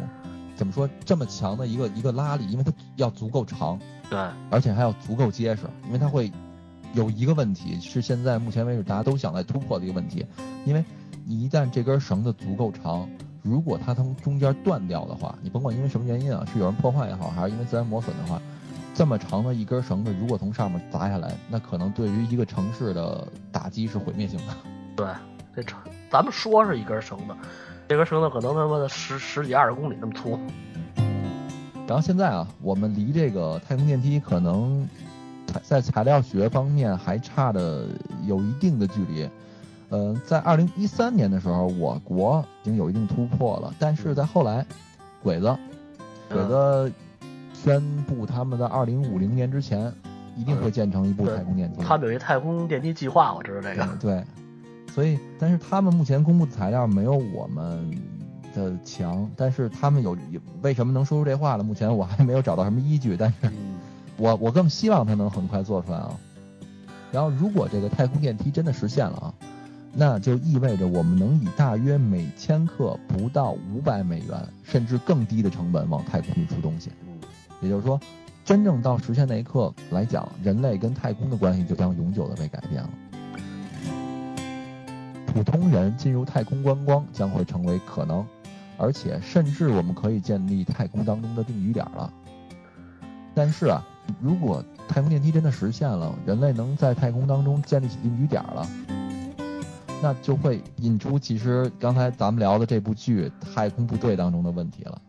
[0.55, 6.31] 怎么说这么强的一个一个拉力，因为它要足够长，对，而且还要足够结实，因为它会
[6.93, 10.25] 有一个问题是现在目前为止大家都想来突破的一个问题，
[10.65, 10.85] 因为
[11.25, 13.09] 你一旦这根绳子足够长，
[13.41, 18.39] 如果它从中间断掉的话，你甭管因为什么原因啊，是有人破坏也好，还是因为自然磨损的话，
[18.93, 24.53] 这么长的一根绳子如果从上面砸下来，那可能对于一个城市的打击是毁灭性的。
[24.95, 25.07] 对，
[25.55, 27.33] 这城，咱们说是一根绳子，
[27.87, 30.39] 这根绳子可能他妈的十十几二十公里那么粗。
[31.85, 34.87] 然后现在啊，我们离这个太空电梯可能
[35.61, 37.85] 在材料学方面还差的
[38.25, 39.29] 有一定的距离。
[39.89, 44.65] 呃，在二零一三年的时候，我国已经有一定突破了，但是在后来，
[45.21, 45.55] 鬼子
[46.29, 46.91] 鬼子
[47.53, 49.93] 宣布他们在二零五零年之前
[50.35, 51.83] 一定会建成一部太空电梯。
[51.83, 53.87] 他们有一太空电梯计划，我知道这个。
[53.99, 54.23] 对，
[54.93, 57.99] 所以但是他们目前公布的材料没有我们
[58.53, 61.63] 的强，但是他们有有为什么能说出这话了？
[61.63, 63.79] 目前我还没有找到什么依据，但是嗯，
[64.17, 66.15] 我我更希望它能很快做出来啊。
[67.11, 69.33] 然后如果这个太空电梯真的实现了啊，
[69.93, 76.91] 那就意味着我们能以大约每千克不到五百美元，甚至更低的成本往太空运输东西。
[77.61, 77.99] 也就是说，
[78.45, 82.89] 真正到实现那一刻来讲，人类跟太空的关系就将永久的被改变了。
[85.33, 88.23] 普通人进入太空观光将会成为可能，
[88.77, 92.13] 而且甚至我们可以建立太空当中的定居点了。
[93.33, 93.83] 但是啊，
[94.21, 98.67] 如果太空电梯真的实现了，人类能在太空当中建立起定居点了，
[100.03, 105.01] 那就会引出其实刚才咱们聊的这部剧《太空部队》当中的问题了。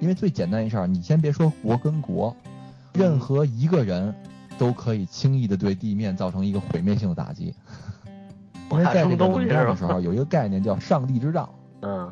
[0.00, 2.34] 因为最简单一事儿，你先别说国跟国，
[2.94, 4.12] 任何一个人
[4.58, 7.54] 都可以轻易的对地面造成一个毁灭性的打击。
[8.70, 11.48] 因为在这个冷战的时候，有一个概念叫“上帝之杖
[11.82, 12.10] ”。嗯，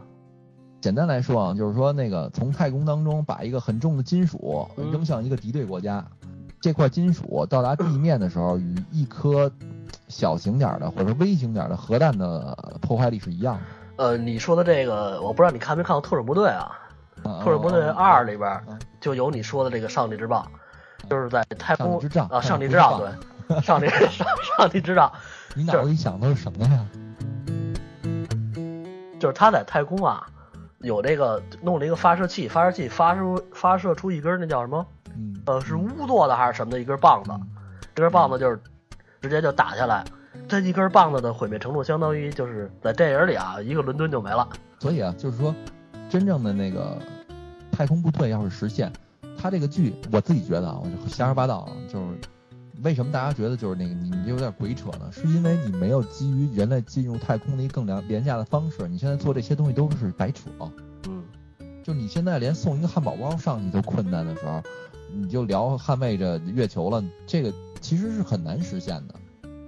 [0.81, 6.05] 简单来说啊，就是说那个从太空当中把一个很重的金属嗯扔向一个敌对国家，
[6.61, 9.51] 这块金属到达地面的时候，与一颗
[10.09, 14.05] 小型点儿的或者微型点儿的核弹的破坏力是一样的。
[14.05, 16.79] 呃，你说的这个，我不知道你看没看过《特种部队》啊，
[17.25, 20.47] 啊《特种部队二》里边嗯就有你说的这个上帝之棒，
[21.09, 23.01] 就是在太空之杖啊，上帝之杖，
[23.49, 24.27] 对，上帝上
[24.59, 25.11] 上帝之杖，
[25.57, 26.87] 你脑子里想的是什么呀？
[29.19, 30.27] 就是他在太空啊，
[30.81, 34.87] 有这个弄了一个发射器，发射器发出发射出一根那叫什么？
[35.17, 37.31] 嗯，呃，是钨做的还是什么的一根棒子？
[37.95, 38.61] 这根棒子就是
[39.23, 40.05] 直接就打下来，
[40.47, 44.47] 这一根棒子的毁灭程度相当于就是在电影里啊，一个伦敦就没了。
[44.79, 45.55] 所以啊，就是说，
[46.11, 46.99] 真正的那个
[47.73, 48.93] 太空部队要是实现，
[49.41, 52.07] 他这个剧，我自己觉得啊，我就瞎说八道啊，就是
[52.83, 55.11] 为什么大家觉得就是那个你你有点鬼扯呢？
[55.13, 60.51] 是因为你没有基于人类进入太空的一个更廉廉价的方式，你现在做这些东西都是白扯。
[61.09, 61.23] 嗯，
[61.83, 64.63] 就你现在连送一个汉堡包上去都困难的时候，
[65.13, 69.15] 你就聊捍卫着月球了，这个其实是很难实现的。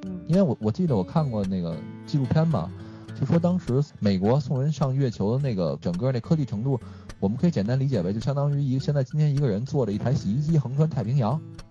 [0.05, 1.75] 嗯因为我我记得我看过那个
[2.07, 2.71] 纪录片嘛，
[3.19, 6.79] 就说当时美国送人上月球的那个整个那科技程度，
[7.19, 11.68] 我们可以简单理解为就相当于一个现在今天一个人坐着一台洗衣机横穿太平洋，就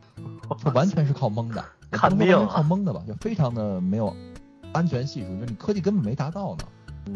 [0.73, 4.15] 完全是靠蒙的， 也看病靠蒙的吧，就非常的没有
[4.73, 6.63] 安全系数，就是你科技根本没达到呢。
[7.07, 7.15] 嗯，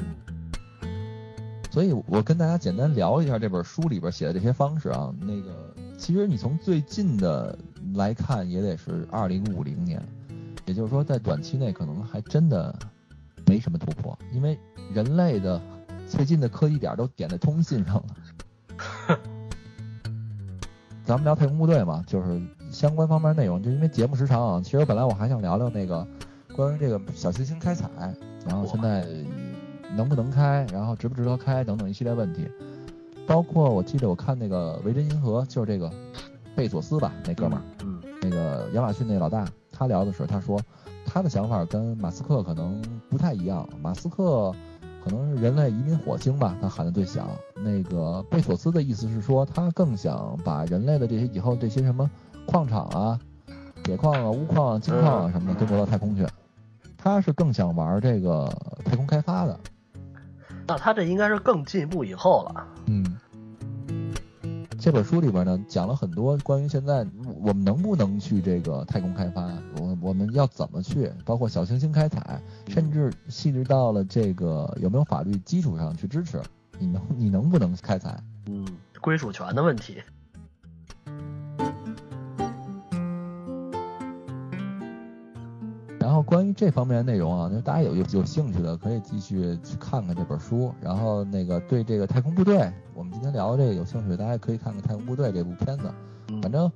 [1.70, 5.14] 所以我跟大家简单聊一下这本书里边写的这些方式啊。
[5.20, 7.58] 那个，其实你从最近的
[7.94, 10.02] 来看，也得是二零五零年，
[10.66, 12.74] 也就是说，在短期内可能还真的
[13.48, 14.58] 没什么突破，因为
[14.94, 15.62] 人类的
[16.08, 19.18] 最近的科技点都点在通信上了。
[21.04, 22.42] 咱们聊太空部队嘛，就是
[22.72, 26.08] 相关方面内容，就因为节目时长啊，其实本来我还想聊聊那个
[26.56, 27.90] 关于这个小行星开采，
[28.48, 29.06] 然后现在。
[29.94, 32.48] 能不能开，然后值不值得开等等一系列问题，
[33.28, 35.92] 包括我记得我看那个维珍银河，就是这个
[36.56, 40.58] 贝索斯吧，那哥们儿，嗯，那个亚马逊那老大，他聊的时候他说，
[41.06, 44.56] 他的想法跟马斯克可能不太一样，马斯克
[45.04, 52.10] 可能是人类移民火星吧，他喊的最响，那个贝索斯的意思是说，他更想把人类的这些以后这些什么
[52.46, 53.20] 矿场啊、
[53.84, 56.26] 铁矿啊、钨矿啊、金矿啊什么的都挪到太空去，
[56.98, 58.48] 他是更想玩这个
[58.86, 59.60] 太空开发的。
[60.68, 62.68] 那他这应该是更进一步以后了。
[62.86, 63.04] 嗯，
[64.82, 67.06] 这本书里边呢讲了很多关于现在
[67.40, 76.42] 我们能不能去这个太空开发，我我们要怎么去，包括小行星开采，甚至细致到了这个有没有法律基础上去支持，
[76.80, 78.20] 你能你能不能开采？
[78.48, 78.66] 嗯，
[79.00, 80.02] 归属权的问题。
[86.32, 90.74] 关于这方面的内容啊，那大家有有有兴趣的可以继续去看看这本书。
[90.80, 95.92] 然后那个对这个太空部队，我们今天聊的这个有兴趣，大家可以看看《太空部队》这部片子。
[96.42, 96.72] 反正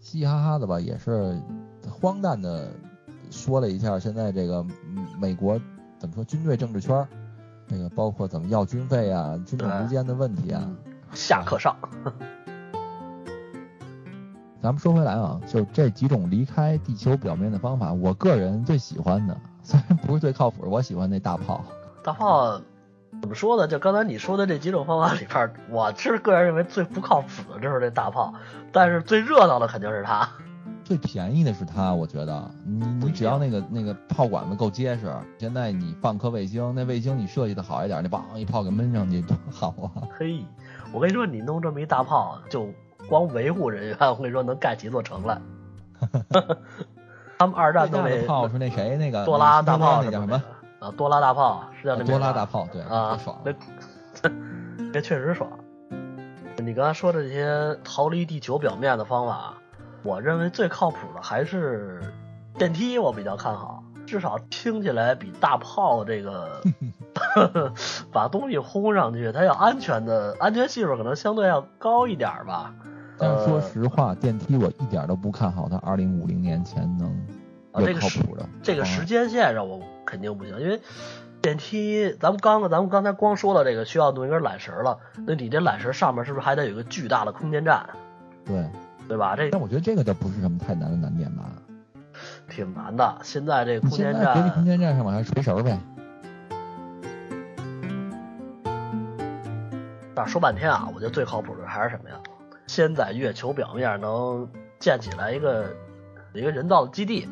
[0.00, 1.40] 嘻嘻哈哈的吧，也是
[1.88, 2.68] 荒诞的
[3.30, 4.66] 说了一下现在这个
[5.20, 5.56] 美国
[6.00, 7.06] 怎么说军队政治圈，
[7.68, 10.68] 那个包括怎么要军费啊、军种之间的问题啊，
[11.12, 11.76] 下课上。
[14.66, 21.64] 咱们说回来啊，就这几种离开地球表面的方法，我个人最喜欢的，虽然不是最靠谱，我喜欢那大炮。
[22.02, 22.60] 大炮
[23.20, 23.68] 怎么说呢？
[23.68, 28.34] 就刚才你说的这几种方法里边，我是个人认为最不靠谱的就是这大炮，
[28.72, 30.28] 但是最热闹的肯定是它。
[30.82, 40.02] 最便宜的是它，我觉得你你只要那个那个炮管子够结实，现在你放颗卫星，那卫星你设计的好一点，那梆一炮给闷上去多好啊！
[40.18, 40.44] 嘿，
[40.92, 42.68] 我跟你说，你弄这么一大炮就。
[43.08, 45.38] 光维护人员，我跟你说能盖几座城来。
[47.38, 50.42] 他们二战都没炮是那谁那个多拉大炮那叫什么
[50.80, 50.90] 啊？
[50.96, 53.52] 多拉大炮是叫那多拉大炮对啊，爽，那
[54.92, 55.50] 这确实爽。
[56.56, 59.54] 你刚才说的这些逃离地球表面的方法，
[60.02, 62.00] 我认为最靠谱的还是
[62.58, 63.82] 电梯，我比较看好。
[64.06, 66.62] 至少听起来比大炮这个
[68.12, 72.72] 把东西轰上去，它要安全的安全系数可能相对要高一点吧。
[73.18, 77.08] 但说实话，电梯我一点都不看好它二零五零年前能
[77.74, 78.46] 有靠谱的。
[78.62, 80.80] 这个时间线上我肯定不行，因为
[81.40, 87.88] 电梯咱们刚咱们刚才光说到这个需要弄一根缆绳了，那你这缆绳上面是不是还得有一个巨大的空间站？
[88.44, 88.68] 对，
[89.08, 89.34] 对吧？
[89.34, 91.44] 这但我觉得这个倒不是什么太难的难点吧。
[92.48, 95.78] 挺难的，现在这个空间站，空间站上往下垂绳呗。
[100.14, 102.16] 但说半天啊，我觉得最靠谱的还是什么呀？
[102.66, 104.48] 先在月球表面能
[104.78, 105.66] 建起来一个
[106.34, 107.28] 一个人造的基地，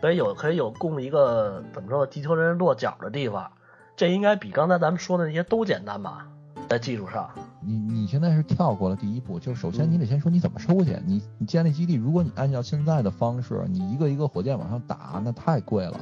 [0.00, 3.50] 所以有可以有供一个怎么说地球人落脚的地方，
[3.96, 6.28] 这应该比刚才咱们说的那些都简单吧？
[6.68, 7.28] 在技术上。
[7.66, 10.96] 你你现在是跳过了第一步，就首先你得先说你怎么收去。
[11.06, 15.98] 你你建立基地，如果你按照现在的方式，你一个一个火箭往上打，那太贵了。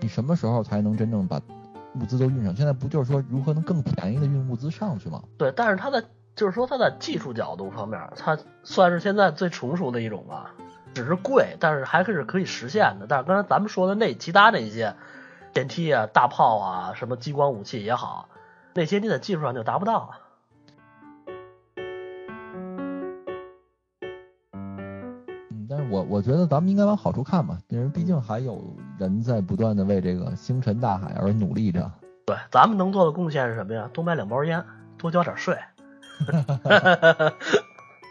[0.00, 1.40] 你什么时候才能真正把
[2.00, 2.56] 物资都运上？
[2.56, 5.22] 现在不就是说如何能更便宜的运物资上去吗？
[5.38, 6.02] 对，但是它在
[6.36, 10.52] 就是说它在技术角度方面，它算是现在最成熟的一种吧。
[10.92, 13.06] 只是贵，但是还是可以实现的。
[13.08, 14.94] 但是刚才咱们说的那其他那些
[15.52, 18.28] 电梯啊、大炮啊、什么激光武器也好，
[18.74, 20.20] 那些你在技术上就达不到啊。
[25.90, 28.62] 我我觉得咱们应该往好处看吧，因为毕竟还有
[28.98, 31.90] 人在不断的为这个星辰大海而努力着。
[32.26, 33.88] 对，咱们能做的贡献是什么呀？
[33.92, 34.64] 多买两包烟，
[34.96, 35.56] 多交点税。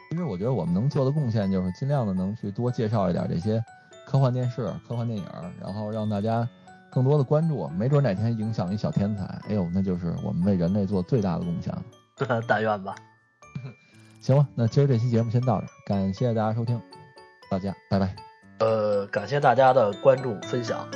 [0.10, 3.64] 其实我觉得我们能做的贡献就是尽量的能去多介绍一点这些
[4.06, 5.26] 科幻电视、科幻电影，
[5.60, 6.48] 然后让大家
[6.92, 11.84] 更多的关注，没准哪天影响一小天才，哎呦，那就是我们为人类做最大的贡献了。
[12.48, 12.94] 但愿吧。
[14.22, 16.80] 行了，那今儿这期节目先到这，感谢大家收听。
[17.50, 18.16] 大家拜拜。
[18.60, 20.88] 呃，感谢大家的关注分享。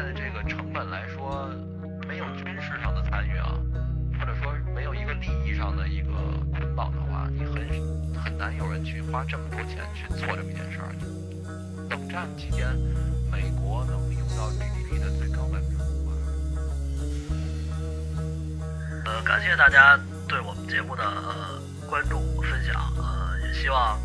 [0.00, 1.46] 在的这个成本来说，
[2.08, 3.52] 没有军事上的参与啊，
[4.18, 4.84] 或者说没。
[4.84, 6.10] 有一个利益上的一个
[6.56, 7.54] 捆绑的话，你很
[8.18, 10.88] 很难有人去花这么多钱去做这么一件事儿。
[11.90, 12.66] 冷战期间，
[13.30, 16.10] 美国能用到 GDP 的最高百分之五。
[19.04, 21.04] 呃，感谢大家对我们节目的、
[21.86, 24.00] 关注分享，呃，也希望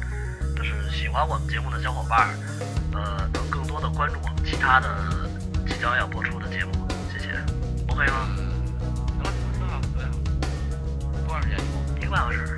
[0.57, 2.37] 就是喜欢我们节目的小伙伴，
[2.91, 4.89] 呃，能更多的关注我们其他的
[5.85, 6.71] 将要播出的节目，
[7.13, 7.27] 谢谢。
[7.89, 8.25] OK 吗？
[9.05, 10.09] 行了，挺好，特别好。
[11.27, 11.77] 多长时间以后？
[12.01, 12.57] 一个半小时。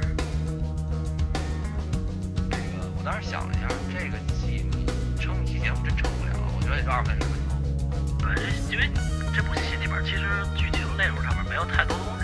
[2.49, 4.85] 这个我当时想了一下，这个戏你
[5.19, 7.51] 撑一期节目真撑不了，我觉得也就二三十分钟。
[8.17, 8.33] 对，
[8.71, 8.89] 因为
[9.35, 10.23] 这部戏里边其实
[10.55, 12.07] 剧情内容上面没有太多东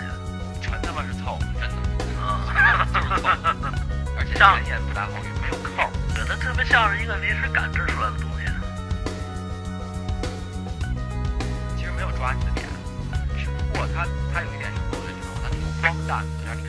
[0.62, 1.76] 全他妈是凑合，真的。
[2.24, 3.28] 啊，就是凑合，
[4.16, 5.84] 而且演也不大好用，没有扣。
[6.16, 8.16] 对，它特别像是一个临时赶制出来的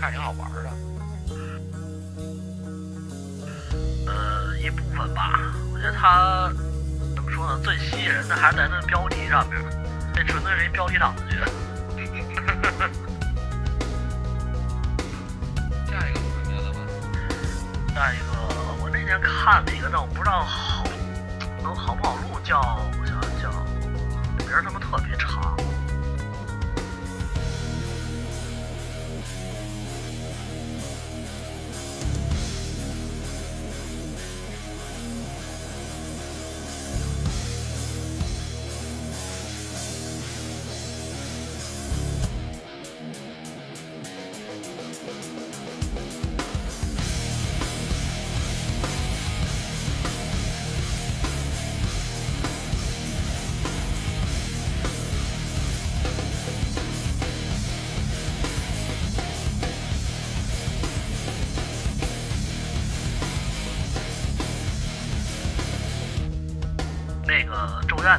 [0.05, 0.69] 看着挺好玩的。
[4.05, 5.39] 呃，一部分吧，
[5.73, 6.47] 我觉得它
[7.15, 7.59] 怎么说呢？
[7.63, 9.59] 最吸引人的还是在它的标题上面，
[10.13, 11.37] 这纯粹是一标题党的剧。
[15.89, 16.79] 下一个准备了吗？
[17.95, 18.25] 下一个，
[18.83, 20.83] 我那天看了一个，但我不知道好
[21.63, 22.61] 能好不好录，叫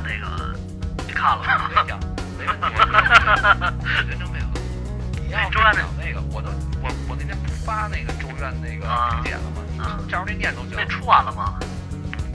[0.02, 0.26] 那个
[1.06, 1.70] 你看了吗？
[1.74, 1.98] 没讲，
[2.38, 4.46] 没问题，我认真配合。
[5.24, 6.48] 你要周院讲那个，我都
[6.82, 9.62] 我我那天不发那个周院那个啊评解了吗？
[9.72, 10.72] 你啊照着那念都行。
[10.76, 11.58] 那出完了吗？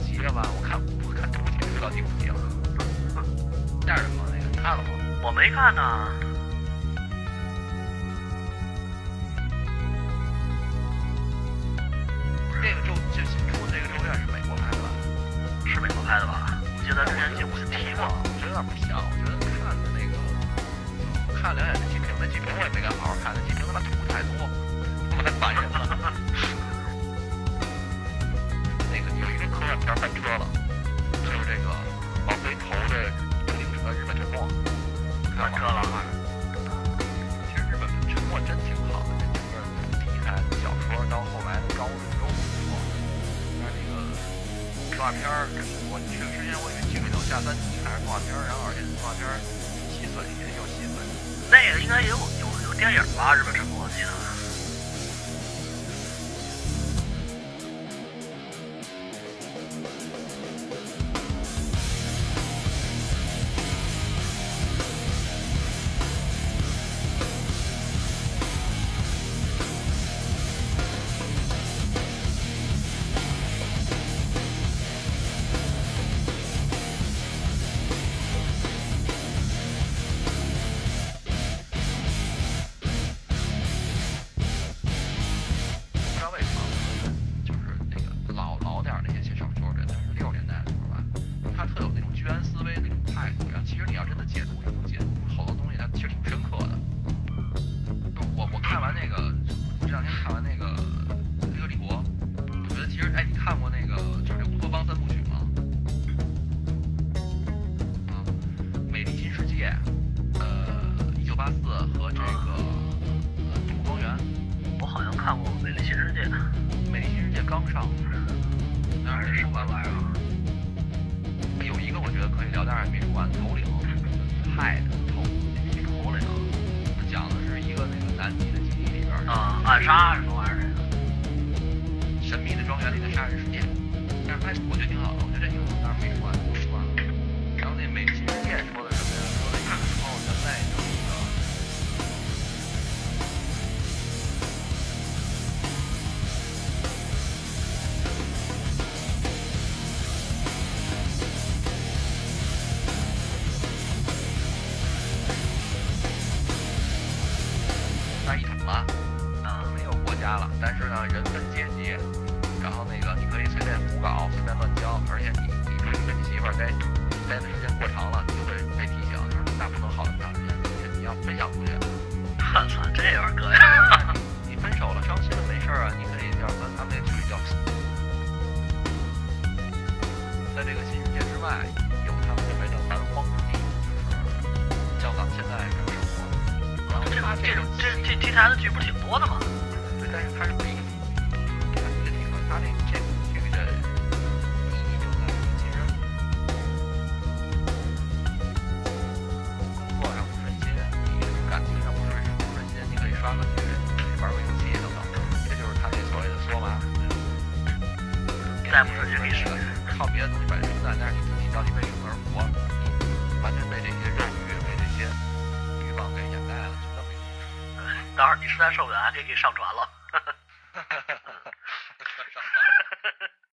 [0.00, 0.42] 急着吧？
[0.56, 2.34] 我看我看第五集到第五集了。
[3.86, 4.24] 吓人吗？
[4.26, 4.88] 那个你看了吗？
[5.22, 5.82] 我没看呢。